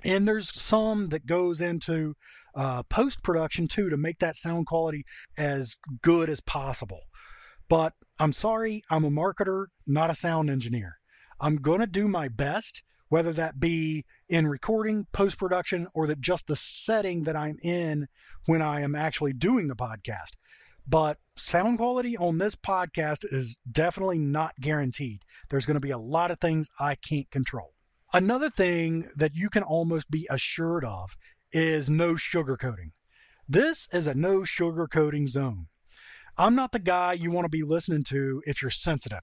And 0.03 0.27
there's 0.27 0.53
some 0.53 1.09
that 1.09 1.25
goes 1.25 1.61
into 1.61 2.15
uh, 2.57 2.81
post 2.83 3.21
production 3.21 3.67
too 3.67 3.91
to 3.91 3.97
make 3.97 4.17
that 4.19 4.35
sound 4.35 4.65
quality 4.65 5.05
as 5.37 5.77
good 6.01 6.29
as 6.29 6.41
possible. 6.41 7.01
But 7.69 7.93
I'm 8.17 8.33
sorry, 8.33 8.81
I'm 8.89 9.03
a 9.03 9.11
marketer, 9.11 9.67
not 9.85 10.09
a 10.09 10.15
sound 10.15 10.49
engineer. 10.49 10.97
I'm 11.39 11.57
going 11.57 11.81
to 11.81 11.87
do 11.87 12.07
my 12.07 12.29
best, 12.29 12.81
whether 13.09 13.31
that 13.33 13.59
be 13.59 14.05
in 14.27 14.47
recording, 14.47 15.05
post 15.11 15.37
production, 15.37 15.87
or 15.93 16.07
that 16.07 16.19
just 16.19 16.47
the 16.47 16.55
setting 16.55 17.25
that 17.25 17.35
I'm 17.35 17.59
in 17.61 18.07
when 18.47 18.63
I 18.63 18.81
am 18.81 18.95
actually 18.95 19.33
doing 19.33 19.67
the 19.67 19.75
podcast. 19.75 20.31
But 20.87 21.19
sound 21.35 21.77
quality 21.77 22.17
on 22.17 22.39
this 22.39 22.55
podcast 22.55 23.31
is 23.31 23.59
definitely 23.71 24.17
not 24.17 24.59
guaranteed. 24.59 25.21
There's 25.49 25.65
going 25.65 25.75
to 25.75 25.81
be 25.81 25.91
a 25.91 25.97
lot 25.97 26.31
of 26.31 26.39
things 26.39 26.69
I 26.79 26.95
can't 26.95 27.29
control. 27.29 27.73
Another 28.13 28.49
thing 28.49 29.09
that 29.17 29.35
you 29.35 29.49
can 29.49 29.63
almost 29.63 30.09
be 30.09 30.27
assured 30.31 30.85
of 30.85 31.15
is 31.51 31.89
no 31.89 32.13
sugarcoating. 32.13 32.91
This 33.49 33.87
is 33.91 34.07
a 34.07 34.13
no 34.13 34.41
sugarcoating 34.41 35.27
zone. 35.27 35.67
I'm 36.37 36.55
not 36.55 36.71
the 36.71 36.79
guy 36.79 37.13
you 37.13 37.31
want 37.31 37.45
to 37.45 37.49
be 37.49 37.63
listening 37.63 38.03
to 38.05 38.43
if 38.45 38.61
you're 38.61 38.71
sensitive. 38.71 39.21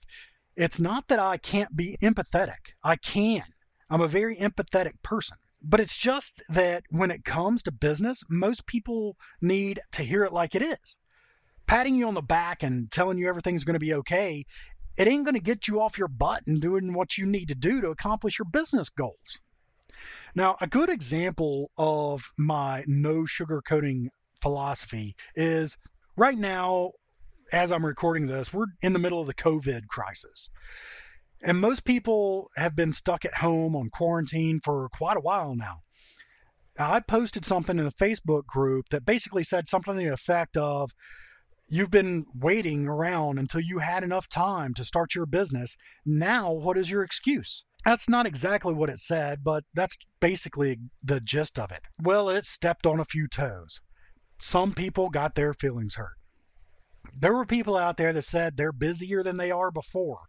It's 0.57 0.79
not 0.79 1.09
that 1.09 1.19
I 1.19 1.37
can't 1.37 1.77
be 1.77 1.97
empathetic. 2.03 2.73
I 2.83 2.97
can. 2.97 3.45
I'm 3.91 4.01
a 4.01 4.09
very 4.09 4.37
empathetic 4.37 5.03
person. 5.03 5.37
But 5.63 5.81
it's 5.81 5.97
just 5.97 6.43
that 6.51 6.85
when 6.91 7.11
it 7.11 7.25
comes 7.25 7.63
to 7.63 7.73
business, 7.73 8.23
most 8.29 8.67
people 8.67 9.17
need 9.41 9.81
to 9.93 10.03
hear 10.03 10.25
it 10.25 10.33
like 10.33 10.55
it 10.55 10.63
is. 10.63 10.99
Patting 11.67 11.95
you 11.95 12.07
on 12.07 12.15
the 12.15 12.23
back 12.23 12.63
and 12.63 12.91
telling 12.91 13.19
you 13.19 13.29
everything's 13.29 13.65
going 13.65 13.75
to 13.75 13.81
be 13.81 13.95
okay, 13.95 14.45
it 14.97 15.09
ain't 15.09 15.25
going 15.25 15.35
to 15.35 15.41
get 15.41 15.67
you 15.67 15.81
off 15.81 15.99
your 15.99 16.09
butt 16.09 16.47
and 16.47 16.61
doing 16.61 16.93
what 16.93 17.17
you 17.17 17.27
need 17.27 17.49
to 17.49 17.55
do 17.55 17.81
to 17.81 17.89
accomplish 17.89 18.39
your 18.39 18.47
business 18.47 18.91
goals. 18.91 19.39
Now, 20.37 20.57
a 20.61 20.67
good 20.67 20.91
example 20.91 21.71
of 21.77 22.33
my 22.37 22.83
no 22.89 23.23
sugarcoating 23.23 24.09
philosophy 24.43 25.15
is 25.37 25.77
right 26.17 26.37
now, 26.37 26.91
as 27.53 27.71
I'm 27.71 27.87
recording 27.87 28.27
this, 28.27 28.53
we're 28.53 28.67
in 28.83 28.93
the 28.93 28.99
middle 28.99 29.21
of 29.21 29.29
the 29.29 29.35
COVID 29.35 29.87
crisis. 29.87 30.51
And 31.41 31.61
most 31.61 31.85
people 31.85 32.51
have 32.57 32.75
been 32.75 32.93
stuck 32.93 33.25
at 33.25 33.35
home 33.35 33.77
on 33.77 33.91
quarantine 33.91 34.61
for 34.61 34.89
quite 34.89 35.17
a 35.17 35.21
while 35.21 35.55
now. 35.55 35.83
I 36.77 36.99
posted 36.99 37.45
something 37.45 37.79
in 37.79 37.85
the 37.85 37.93
Facebook 37.93 38.45
group 38.47 38.89
that 38.89 39.05
basically 39.05 39.45
said 39.45 39.69
something 39.69 39.95
to 39.95 40.01
the 40.01 40.13
effect 40.13 40.57
of, 40.57 40.91
You've 41.69 41.91
been 41.91 42.27
waiting 42.35 42.87
around 42.89 43.39
until 43.39 43.61
you 43.61 43.79
had 43.79 44.05
enough 44.05 44.29
time 44.29 44.75
to 44.75 44.85
start 44.85 45.15
your 45.15 45.27
business. 45.27 45.77
Now, 46.05 46.53
what 46.53 46.77
is 46.77 46.91
your 46.91 47.03
excuse? 47.03 47.65
That's 47.85 48.09
not 48.09 48.27
exactly 48.27 48.73
what 48.73 48.91
it 48.91 48.99
said, 48.99 49.45
but 49.45 49.65
that's 49.75 49.99
basically 50.21 50.79
the 51.03 51.21
gist 51.21 51.59
of 51.59 51.71
it. 51.71 51.83
Well, 52.03 52.31
it 52.31 52.45
stepped 52.45 52.87
on 52.87 53.01
a 53.01 53.05
few 53.05 53.29
toes. 53.29 53.81
Some 54.41 54.73
people 54.73 55.11
got 55.11 55.35
their 55.35 55.53
feelings 55.53 55.95
hurt. 55.95 56.17
There 57.19 57.35
were 57.35 57.45
people 57.45 57.77
out 57.77 57.97
there 57.97 58.13
that 58.13 58.23
said 58.23 58.57
they're 58.57 58.73
busier 58.73 59.23
than 59.23 59.37
they 59.37 59.51
are 59.51 59.71
before. 59.71 60.23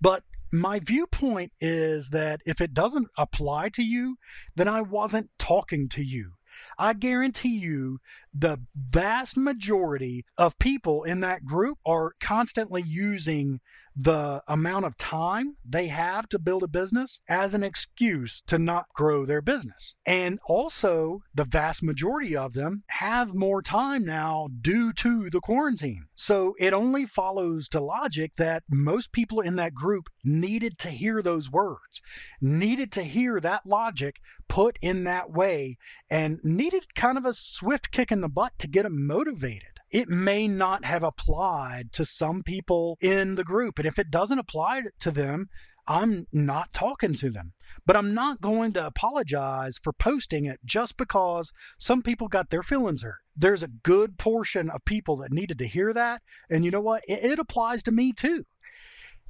But 0.00 0.22
my 0.52 0.80
viewpoint 0.80 1.52
is 1.60 2.10
that 2.10 2.40
if 2.46 2.60
it 2.60 2.74
doesn't 2.74 3.08
apply 3.16 3.70
to 3.70 3.82
you, 3.82 4.16
then 4.56 4.68
I 4.68 4.82
wasn't 4.82 5.30
talking 5.38 5.88
to 5.90 6.02
you. 6.02 6.32
I 6.78 6.94
guarantee 6.94 7.58
you 7.58 7.98
the 8.32 8.58
vast 8.74 9.36
majority 9.36 10.24
of 10.38 10.58
people 10.58 11.04
in 11.04 11.20
that 11.20 11.44
group 11.44 11.78
are 11.84 12.14
constantly 12.20 12.82
using 12.82 13.60
the 14.00 14.40
amount 14.46 14.84
of 14.84 14.96
time 14.96 15.56
they 15.68 15.88
have 15.88 16.28
to 16.28 16.38
build 16.38 16.62
a 16.62 16.68
business 16.68 17.20
as 17.28 17.52
an 17.52 17.64
excuse 17.64 18.40
to 18.42 18.56
not 18.56 18.86
grow 18.94 19.26
their 19.26 19.42
business. 19.42 19.96
And 20.06 20.38
also, 20.46 21.20
the 21.34 21.44
vast 21.44 21.82
majority 21.82 22.36
of 22.36 22.52
them 22.52 22.84
have 22.86 23.34
more 23.34 23.60
time 23.60 24.04
now 24.04 24.50
due 24.60 24.92
to 24.92 25.30
the 25.30 25.40
quarantine. 25.40 26.06
So 26.14 26.54
it 26.60 26.72
only 26.72 27.06
follows 27.06 27.68
to 27.70 27.80
logic 27.80 28.30
that 28.36 28.62
most 28.70 29.10
people 29.10 29.40
in 29.40 29.56
that 29.56 29.74
group 29.74 30.08
needed 30.22 30.78
to 30.78 30.90
hear 30.90 31.20
those 31.20 31.50
words, 31.50 32.00
needed 32.40 32.92
to 32.92 33.02
hear 33.02 33.40
that 33.40 33.66
logic 33.66 34.20
put 34.46 34.78
in 34.80 35.04
that 35.04 35.32
way, 35.32 35.76
and 36.08 36.38
needed 36.44 36.94
kind 36.94 37.18
of 37.18 37.24
a 37.24 37.34
swift 37.34 37.90
kick 37.90 38.12
in 38.12 38.20
the 38.20 38.28
butt 38.28 38.56
to 38.60 38.68
get 38.68 38.84
them 38.84 39.08
motivated 39.08 39.77
it 39.90 40.08
may 40.08 40.48
not 40.48 40.84
have 40.84 41.02
applied 41.02 41.92
to 41.92 42.04
some 42.04 42.42
people 42.42 42.98
in 43.00 43.34
the 43.34 43.44
group. 43.44 43.78
And 43.78 43.86
if 43.86 43.98
it 43.98 44.10
doesn't 44.10 44.38
apply 44.38 44.82
to 45.00 45.10
them, 45.10 45.48
I'm 45.86 46.26
not 46.32 46.72
talking 46.72 47.14
to 47.14 47.30
them. 47.30 47.54
But 47.86 47.96
I'm 47.96 48.12
not 48.12 48.42
going 48.42 48.74
to 48.74 48.86
apologize 48.86 49.78
for 49.82 49.94
posting 49.94 50.44
it 50.44 50.60
just 50.64 50.98
because 50.98 51.50
some 51.78 52.02
people 52.02 52.28
got 52.28 52.50
their 52.50 52.62
feelings 52.62 53.02
hurt. 53.02 53.20
There's 53.36 53.62
a 53.62 53.68
good 53.68 54.18
portion 54.18 54.68
of 54.68 54.84
people 54.84 55.16
that 55.18 55.32
needed 55.32 55.58
to 55.58 55.66
hear 55.66 55.92
that. 55.94 56.20
And 56.50 56.64
you 56.64 56.70
know 56.70 56.82
what? 56.82 57.04
It, 57.08 57.24
it 57.24 57.38
applies 57.38 57.84
to 57.84 57.92
me 57.92 58.12
too. 58.12 58.44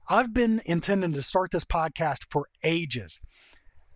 I've 0.08 0.34
been 0.34 0.60
intending 0.64 1.12
to 1.12 1.22
start 1.22 1.52
this 1.52 1.64
podcast 1.64 2.24
for 2.30 2.48
ages. 2.64 3.20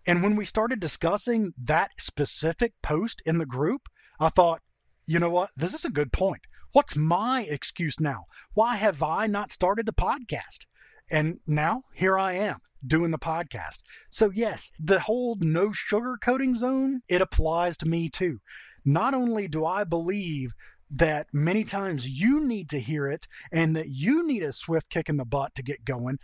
And 0.05 0.23
when 0.23 0.35
we 0.35 0.45
started 0.45 0.79
discussing 0.79 1.53
that 1.65 1.91
specific 1.99 2.73
post 2.81 3.21
in 3.25 3.37
the 3.37 3.45
group, 3.45 3.81
I 4.19 4.29
thought, 4.29 4.61
you 5.05 5.19
know 5.19 5.29
what? 5.29 5.49
This 5.57 5.73
is 5.73 5.83
a 5.83 5.89
good 5.89 6.13
point. 6.13 6.41
What's 6.73 6.95
my 6.95 7.43
excuse 7.43 7.99
now? 7.99 8.25
Why 8.55 8.75
have 8.77 9.03
I 9.03 9.27
not 9.27 9.51
started 9.51 9.85
the 9.85 9.93
podcast? 9.93 10.65
And 11.07 11.39
now 11.45 11.83
here 11.93 12.17
I 12.17 12.33
am 12.33 12.61
doing 12.87 13.11
the 13.11 13.19
podcast. 13.19 13.77
So, 14.09 14.31
yes, 14.31 14.71
the 14.79 14.99
whole 14.99 15.35
no 15.39 15.71
sugar 15.71 16.17
coating 16.19 16.55
zone, 16.55 17.03
it 17.07 17.21
applies 17.21 17.77
to 17.77 17.85
me 17.85 18.09
too. 18.09 18.39
Not 18.83 19.13
only 19.13 19.47
do 19.47 19.63
I 19.65 19.83
believe 19.83 20.51
that 20.89 21.27
many 21.31 21.63
times 21.63 22.07
you 22.09 22.43
need 22.43 22.71
to 22.71 22.79
hear 22.79 23.07
it 23.07 23.27
and 23.51 23.75
that 23.75 23.89
you 23.89 24.25
need 24.25 24.41
a 24.41 24.51
swift 24.51 24.89
kick 24.89 25.09
in 25.09 25.17
the 25.17 25.25
butt 25.25 25.53
to 25.53 25.61
get 25.61 25.85
going, 25.85 26.17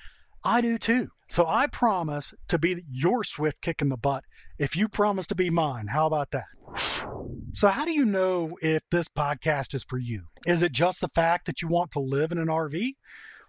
I 0.43 0.62
do 0.62 0.78
too. 0.78 1.10
So 1.28 1.45
I 1.45 1.67
promise 1.67 2.34
to 2.47 2.58
be 2.58 2.84
your 2.89 3.23
swift 3.23 3.62
kick 3.62 3.82
in 3.82 3.89
the 3.89 3.97
butt 3.97 4.23
if 4.58 4.75
you 4.75 4.88
promise 4.88 5.28
to 5.28 5.36
be 5.36 5.49
mine. 5.49 5.88
How 5.88 6.08
about 6.08 6.32
that? 6.32 6.45
So, 7.54 7.67
how 7.67 7.86
do 7.86 7.91
you 7.91 8.06
know 8.06 8.58
if 8.62 8.84
this 8.91 9.08
podcast 9.08 9.73
is 9.73 9.84
for 9.84 9.97
you? 9.97 10.23
Is 10.45 10.63
it 10.63 10.71
just 10.71 11.02
the 11.02 11.10
fact 11.10 11.47
that 11.47 11.62
you 11.62 11.67
want 11.67 11.91
to 11.91 11.99
live 11.99 12.32
in 12.32 12.38
an 12.38 12.47
RV? 12.47 12.95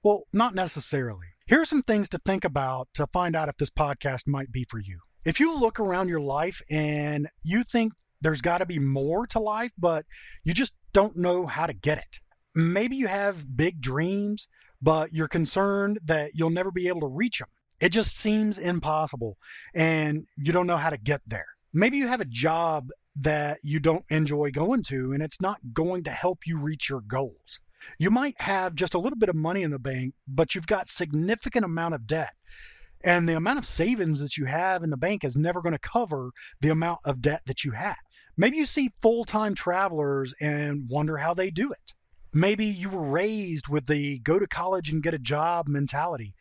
Well, 0.03 0.26
not 0.33 0.55
necessarily. 0.55 1.26
Here 1.46 1.61
are 1.61 1.66
some 1.66 1.83
things 1.83 2.09
to 2.11 2.20
think 2.24 2.44
about 2.44 2.88
to 2.94 3.07
find 3.09 3.37
out 3.37 3.48
if 3.48 3.57
this 3.57 3.70
podcast 3.70 4.26
might 4.26 4.50
be 4.50 4.64
for 4.64 4.79
you. 4.79 5.00
If 5.24 5.38
you 5.38 5.55
look 5.55 5.81
around 5.81 6.09
your 6.09 6.20
life 6.20 6.62
and 6.70 7.29
you 7.42 7.62
think 7.62 7.92
there's 8.22 8.40
got 8.40 8.59
to 8.59 8.66
be 8.66 8.79
more 8.79 9.26
to 9.29 9.38
life, 9.38 9.72
but 9.79 10.07
you 10.44 10.55
just 10.55 10.74
don't 10.92 11.16
know 11.16 11.46
how 11.46 11.66
to 11.66 11.72
get 11.72 11.98
it. 11.98 12.20
Maybe 12.55 12.96
you 12.96 13.07
have 13.07 13.57
big 13.57 13.81
dreams, 13.81 14.48
but 14.82 15.12
you're 15.12 15.28
concerned 15.28 15.98
that 16.04 16.32
you'll 16.34 16.50
never 16.50 16.70
be 16.70 16.88
able 16.88 17.00
to 17.00 17.06
reach 17.06 17.38
them. 17.38 17.48
It 17.80 17.90
just 17.90 18.16
seems 18.16 18.58
impossible 18.58 19.36
and 19.74 20.26
you 20.36 20.52
don't 20.52 20.66
know 20.66 20.76
how 20.76 20.90
to 20.90 20.98
get 20.98 21.22
there. 21.26 21.46
Maybe 21.72 21.96
you 21.96 22.08
have 22.08 22.20
a 22.20 22.26
job 22.26 22.90
that 23.20 23.58
you 23.62 23.80
don't 23.80 24.04
enjoy 24.10 24.50
going 24.50 24.82
to 24.84 25.12
and 25.12 25.22
it's 25.22 25.40
not 25.40 25.58
going 25.72 26.04
to 26.04 26.10
help 26.10 26.40
you 26.46 26.58
reach 26.58 26.88
your 26.88 27.00
goals. 27.00 27.58
You 27.98 28.10
might 28.10 28.38
have 28.40 28.74
just 28.74 28.94
a 28.94 28.98
little 28.98 29.18
bit 29.18 29.30
of 29.30 29.34
money 29.34 29.62
in 29.62 29.70
the 29.70 29.78
bank, 29.78 30.14
but 30.28 30.54
you've 30.54 30.66
got 30.66 30.88
significant 30.88 31.64
amount 31.64 31.94
of 31.94 32.06
debt. 32.06 32.34
And 33.02 33.26
the 33.26 33.36
amount 33.36 33.58
of 33.58 33.64
savings 33.64 34.20
that 34.20 34.36
you 34.36 34.44
have 34.44 34.82
in 34.82 34.90
the 34.90 34.96
bank 34.98 35.24
is 35.24 35.36
never 35.36 35.62
going 35.62 35.72
to 35.72 35.78
cover 35.78 36.30
the 36.60 36.68
amount 36.68 37.00
of 37.04 37.22
debt 37.22 37.40
that 37.46 37.64
you 37.64 37.70
have. 37.70 37.96
Maybe 38.36 38.58
you 38.58 38.66
see 38.66 38.92
full-time 39.00 39.54
travelers 39.54 40.34
and 40.40 40.88
wonder 40.90 41.16
how 41.16 41.32
they 41.32 41.50
do 41.50 41.72
it. 41.72 41.94
Maybe 42.32 42.66
you 42.66 42.88
were 42.90 43.02
raised 43.02 43.66
with 43.66 43.86
the 43.86 44.20
go 44.20 44.38
to 44.38 44.46
college 44.46 44.90
and 44.90 45.02
get 45.02 45.14
a 45.14 45.18
job 45.18 45.66
mentality, 45.66 46.32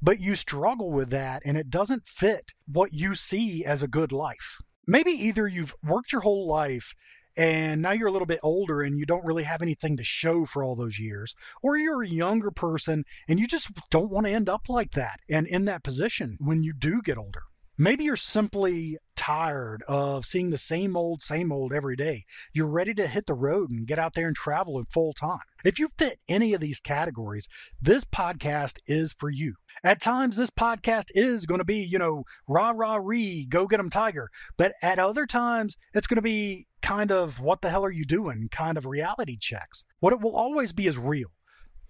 but 0.00 0.18
you 0.18 0.36
struggle 0.36 0.90
with 0.90 1.10
that 1.10 1.42
and 1.44 1.58
it 1.58 1.68
doesn't 1.68 2.08
fit 2.08 2.52
what 2.66 2.94
you 2.94 3.14
see 3.14 3.62
as 3.64 3.82
a 3.82 3.88
good 3.88 4.10
life. 4.10 4.56
Maybe 4.86 5.10
either 5.10 5.46
you've 5.46 5.74
worked 5.82 6.12
your 6.12 6.22
whole 6.22 6.46
life 6.46 6.94
and 7.36 7.82
now 7.82 7.90
you're 7.90 8.08
a 8.08 8.12
little 8.12 8.26
bit 8.26 8.40
older 8.42 8.80
and 8.80 8.98
you 8.98 9.04
don't 9.04 9.24
really 9.26 9.42
have 9.42 9.60
anything 9.60 9.98
to 9.98 10.04
show 10.04 10.46
for 10.46 10.64
all 10.64 10.76
those 10.76 10.98
years, 10.98 11.34
or 11.62 11.76
you're 11.76 12.02
a 12.02 12.08
younger 12.08 12.50
person 12.50 13.04
and 13.28 13.38
you 13.38 13.46
just 13.46 13.70
don't 13.90 14.10
want 14.10 14.24
to 14.24 14.32
end 14.32 14.48
up 14.48 14.68
like 14.70 14.92
that 14.92 15.20
and 15.28 15.46
in 15.46 15.66
that 15.66 15.82
position 15.82 16.38
when 16.40 16.62
you 16.62 16.72
do 16.72 17.02
get 17.02 17.18
older. 17.18 17.42
Maybe 17.76 18.04
you're 18.04 18.14
simply 18.14 18.98
tired 19.16 19.82
of 19.88 20.24
seeing 20.24 20.50
the 20.50 20.58
same 20.58 20.96
old, 20.96 21.22
same 21.22 21.50
old 21.50 21.72
every 21.72 21.96
day. 21.96 22.24
You're 22.52 22.68
ready 22.68 22.94
to 22.94 23.06
hit 23.08 23.26
the 23.26 23.34
road 23.34 23.70
and 23.70 23.84
get 23.84 23.98
out 23.98 24.14
there 24.14 24.28
and 24.28 24.36
travel 24.36 24.78
in 24.78 24.84
full 24.84 25.12
time. 25.12 25.40
If 25.64 25.80
you 25.80 25.88
fit 25.98 26.20
any 26.28 26.54
of 26.54 26.60
these 26.60 26.78
categories, 26.78 27.48
this 27.82 28.04
podcast 28.04 28.78
is 28.86 29.12
for 29.18 29.28
you. 29.28 29.54
At 29.82 30.00
times, 30.00 30.36
this 30.36 30.50
podcast 30.50 31.06
is 31.16 31.46
going 31.46 31.58
to 31.58 31.64
be, 31.64 31.78
you 31.78 31.98
know, 31.98 32.22
rah, 32.46 32.70
rah, 32.70 32.94
ree, 33.02 33.44
go 33.46 33.66
get 33.66 33.80
'em 33.80 33.90
tiger. 33.90 34.30
But 34.56 34.74
at 34.80 35.00
other 35.00 35.26
times, 35.26 35.76
it's 35.94 36.06
going 36.06 36.16
to 36.16 36.22
be 36.22 36.68
kind 36.80 37.10
of 37.10 37.40
what 37.40 37.60
the 37.60 37.70
hell 37.70 37.84
are 37.84 37.90
you 37.90 38.04
doing 38.04 38.48
kind 38.52 38.78
of 38.78 38.86
reality 38.86 39.36
checks. 39.36 39.84
What 39.98 40.12
it 40.12 40.20
will 40.20 40.36
always 40.36 40.70
be 40.70 40.86
is 40.86 40.96
real. 40.96 41.32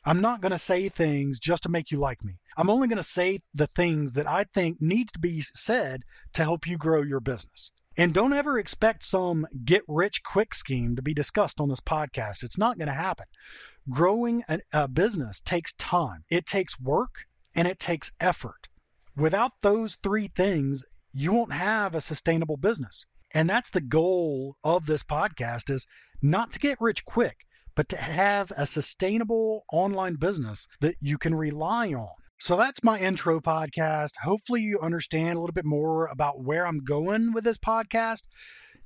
I'm 0.07 0.21
not 0.21 0.43
going 0.43 0.53
to 0.53 0.59
say 0.59 0.91
things 0.91 1.39
just 1.41 1.63
to 1.63 1.71
make 1.71 1.91
you 1.91 1.99
like 1.99 2.23
me. 2.23 2.35
I'm 2.59 2.69
only 2.69 2.89
going 2.89 2.99
to 2.99 3.03
say 3.03 3.41
the 3.55 3.67
things 3.67 4.13
that 4.13 4.27
I 4.27 4.45
think 4.45 4.83
needs 4.83 5.13
to 5.13 5.19
be 5.19 5.41
said 5.41 6.03
to 6.35 6.43
help 6.43 6.67
you 6.67 6.77
grow 6.77 7.01
your 7.01 7.21
business. 7.21 7.71
And 7.97 8.13
don't 8.13 8.35
ever 8.35 8.59
expect 8.59 9.03
some 9.03 9.47
get 9.65 9.83
rich 9.89 10.23
quick 10.23 10.53
scheme 10.53 10.97
to 10.97 11.03
be 11.03 11.15
discussed 11.15 11.59
on 11.59 11.71
this 11.71 11.81
podcast. 11.81 12.43
It's 12.43 12.59
not 12.59 12.77
going 12.77 12.89
to 12.89 12.95
happen. 12.95 13.25
Growing 13.89 14.45
a, 14.47 14.61
a 14.75 14.89
business 14.89 15.41
takes 15.41 15.73
time. 15.75 16.25
It 16.29 16.45
takes 16.45 16.79
work 16.79 17.25
and 17.55 17.67
it 17.67 17.79
takes 17.79 18.13
effort. 18.21 18.69
Without 19.17 19.53
those 19.63 19.97
three 20.03 20.29
things, 20.29 20.85
you 21.15 21.33
won't 21.33 21.53
have 21.53 21.95
a 21.95 22.01
sustainable 22.03 22.59
business. 22.59 23.07
And 23.31 23.49
that's 23.49 23.71
the 23.71 23.81
goal 23.81 24.59
of 24.63 24.85
this 24.85 25.03
podcast 25.03 25.71
is 25.71 25.87
not 26.21 26.53
to 26.53 26.59
get 26.59 26.79
rich 26.81 27.07
quick 27.07 27.47
but 27.75 27.89
to 27.89 27.97
have 27.97 28.53
a 28.57 28.67
sustainable 28.67 29.65
online 29.73 30.15
business 30.15 30.67
that 30.81 30.97
you 31.01 31.19
can 31.19 31.35
rely 31.35 31.93
on. 31.93 32.09
So 32.41 32.57
that's 32.57 32.85
my 32.85 32.99
intro 32.99 33.41
podcast. 33.41 34.13
Hopefully, 34.23 34.63
you 34.63 34.81
understand 34.81 35.37
a 35.37 35.41
little 35.41 35.55
bit 35.55 35.65
more 35.65 36.07
about 36.07 36.43
where 36.43 36.67
I'm 36.67 36.85
going 36.85 37.33
with 37.33 37.45
this 37.45 37.59
podcast. 37.59 38.23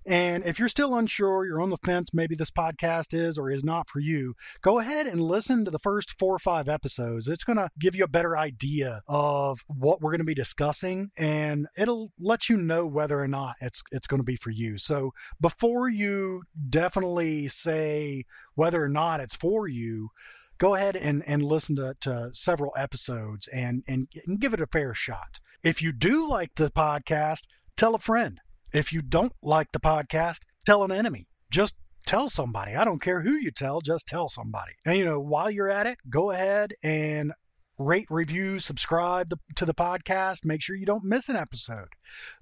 And 0.09 0.47
if 0.47 0.59
you're 0.59 0.71
still 0.71 0.97
unsure, 0.97 1.45
you're 1.45 1.61
on 1.61 1.69
the 1.69 1.77
fence, 1.77 2.09
maybe 2.15 2.35
this 2.35 2.51
podcast 2.51 3.13
is 3.13 3.37
or 3.37 3.51
is 3.51 3.63
not 3.63 3.91
for 3.91 4.01
you, 4.01 4.35
go 4.63 4.79
ahead 4.79 5.07
and 5.07 5.21
listen 5.21 5.67
to 5.67 5.71
the 5.71 5.79
first 5.79 6.19
four 6.19 6.35
or 6.35 6.39
five 6.39 6.67
episodes. 6.67 7.29
It's 7.29 7.45
going 7.45 7.59
to 7.59 7.69
give 7.79 7.95
you 7.95 8.05
a 8.05 8.09
better 8.09 8.35
idea 8.35 9.03
of 9.07 9.63
what 9.67 10.01
we're 10.01 10.13
going 10.13 10.21
to 10.21 10.25
be 10.25 10.33
discussing 10.33 11.11
and 11.19 11.67
it'll 11.77 12.11
let 12.19 12.49
you 12.49 12.57
know 12.57 12.87
whether 12.87 13.21
or 13.21 13.29
not 13.29 13.57
it's 13.61 13.83
it's 13.93 14.07
going 14.07 14.21
to 14.21 14.25
be 14.25 14.37
for 14.37 14.49
you. 14.49 14.79
So 14.79 15.13
before 15.43 15.91
you 15.91 16.43
definitely 16.71 17.49
say 17.49 18.25
whether 18.55 18.83
or 18.83 18.89
not 18.89 19.21
it's 19.21 19.37
for 19.37 19.69
you, 19.69 20.09
go 20.57 20.75
ahead 20.75 20.97
and, 20.97 21.23
and 21.27 21.43
listen 21.43 21.77
to, 21.77 21.95
to 22.01 22.31
several 22.33 22.73
episodes 22.79 23.47
and, 23.49 23.85
and, 23.87 24.09
and 24.27 24.41
give 24.41 24.55
it 24.55 24.63
a 24.63 24.67
fair 24.69 24.95
shot. 24.95 25.39
If 25.63 25.83
you 25.83 25.93
do 25.93 26.27
like 26.27 26.55
the 26.55 26.71
podcast, 26.71 27.43
tell 27.77 27.95
a 27.95 27.99
friend. 27.99 28.41
If 28.73 28.93
you 28.93 29.01
don't 29.01 29.33
like 29.43 29.73
the 29.73 29.81
podcast, 29.81 30.41
tell 30.67 30.85
an 30.85 30.93
enemy. 30.93 31.27
Just 31.51 31.75
tell 32.07 32.29
somebody. 32.29 32.75
I 32.75 32.85
don't 32.85 33.01
care 33.01 33.21
who 33.21 33.33
you 33.33 33.51
tell, 33.51 33.81
just 33.81 34.07
tell 34.07 34.29
somebody. 34.29 34.73
And 34.85 34.97
you 34.97 35.05
know, 35.05 35.21
while 35.21 35.51
you're 35.51 35.71
at 35.71 35.87
it, 35.87 35.99
go 36.11 36.31
ahead 36.31 36.75
and 36.83 37.33
rate, 37.79 38.07
review, 38.11 38.59
subscribe 38.59 39.33
to 39.57 39.65
the 39.65 39.75
podcast. 39.75 40.45
Make 40.45 40.63
sure 40.63 40.77
you 40.77 40.87
don't 40.87 41.05
miss 41.05 41.29
an 41.29 41.37
episode. 41.37 41.89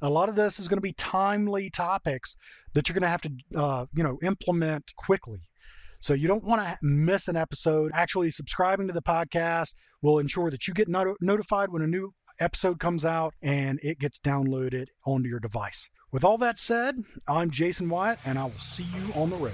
A 0.03 0.09
lot 0.09 0.29
of 0.29 0.35
this 0.35 0.59
is 0.59 0.67
going 0.67 0.79
to 0.79 0.83
be 0.83 0.95
timely 0.95 1.71
topics 1.71 2.37
that 2.75 2.89
you're 2.89 2.95
going 2.95 3.03
to 3.03 3.09
have 3.09 3.23
to, 3.23 3.31
uh, 3.57 3.87
you 3.95 4.03
know, 4.03 4.19
implement 4.23 4.93
quickly. 4.97 5.41
So 6.01 6.15
you 6.15 6.29
don't 6.29 6.45
want 6.45 6.61
to 6.63 6.79
miss 6.83 7.29
an 7.29 7.37
episode. 7.37 7.91
Actually, 7.95 8.31
subscribing 8.31 8.89
to 8.89 8.93
the 8.93 9.03
podcast 9.03 9.73
will 10.03 10.19
ensure 10.19 10.51
that 10.51 10.67
you 10.67 10.75
get 10.75 10.89
not- 10.89 11.17
notified 11.21 11.71
when 11.71 11.83
a 11.83 11.87
new 11.87 12.13
episode 12.39 12.79
comes 12.79 13.05
out 13.05 13.35
and 13.43 13.81
it 13.83 13.99
gets 13.99 14.19
downloaded 14.19 14.87
onto 15.05 15.29
your 15.29 15.41
device. 15.41 15.89
With 16.17 16.25
all 16.25 16.39
that 16.39 16.59
said, 16.59 17.05
I'm 17.29 17.51
Jason 17.51 17.91
Wyatt, 17.91 18.19
and 18.25 18.39
I 18.39 18.45
will 18.45 18.59
see 18.59 18.85
you 18.85 19.13
on 19.13 19.29
the 19.29 19.37
road. 19.37 19.53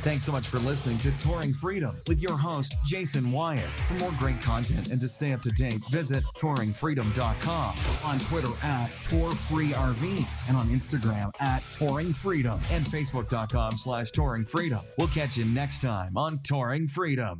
Thanks 0.00 0.24
so 0.24 0.32
much 0.32 0.48
for 0.48 0.58
listening 0.58 0.96
to 1.00 1.10
Touring 1.18 1.52
Freedom 1.52 1.94
with 2.08 2.18
your 2.18 2.34
host, 2.34 2.74
Jason 2.86 3.30
Wyatt. 3.30 3.70
For 3.74 3.92
more 3.92 4.12
great 4.18 4.40
content 4.40 4.88
and 4.88 4.98
to 5.02 5.06
stay 5.06 5.32
up 5.32 5.42
to 5.42 5.50
date, 5.50 5.82
visit 5.90 6.24
touringfreedom.com, 6.34 7.76
on 8.06 8.18
Twitter 8.20 8.48
at 8.62 8.88
TourFreeRV, 9.08 10.26
and 10.48 10.56
on 10.56 10.66
Instagram 10.68 11.30
at 11.42 11.62
Touring 11.74 12.14
Freedom, 12.14 12.58
and 12.70 12.86
Facebook.com 12.86 13.72
slash 13.72 14.10
Touring 14.10 14.46
Freedom. 14.46 14.80
We'll 14.96 15.08
catch 15.08 15.36
you 15.36 15.44
next 15.44 15.82
time 15.82 16.16
on 16.16 16.38
Touring 16.38 16.88
Freedom. 16.88 17.36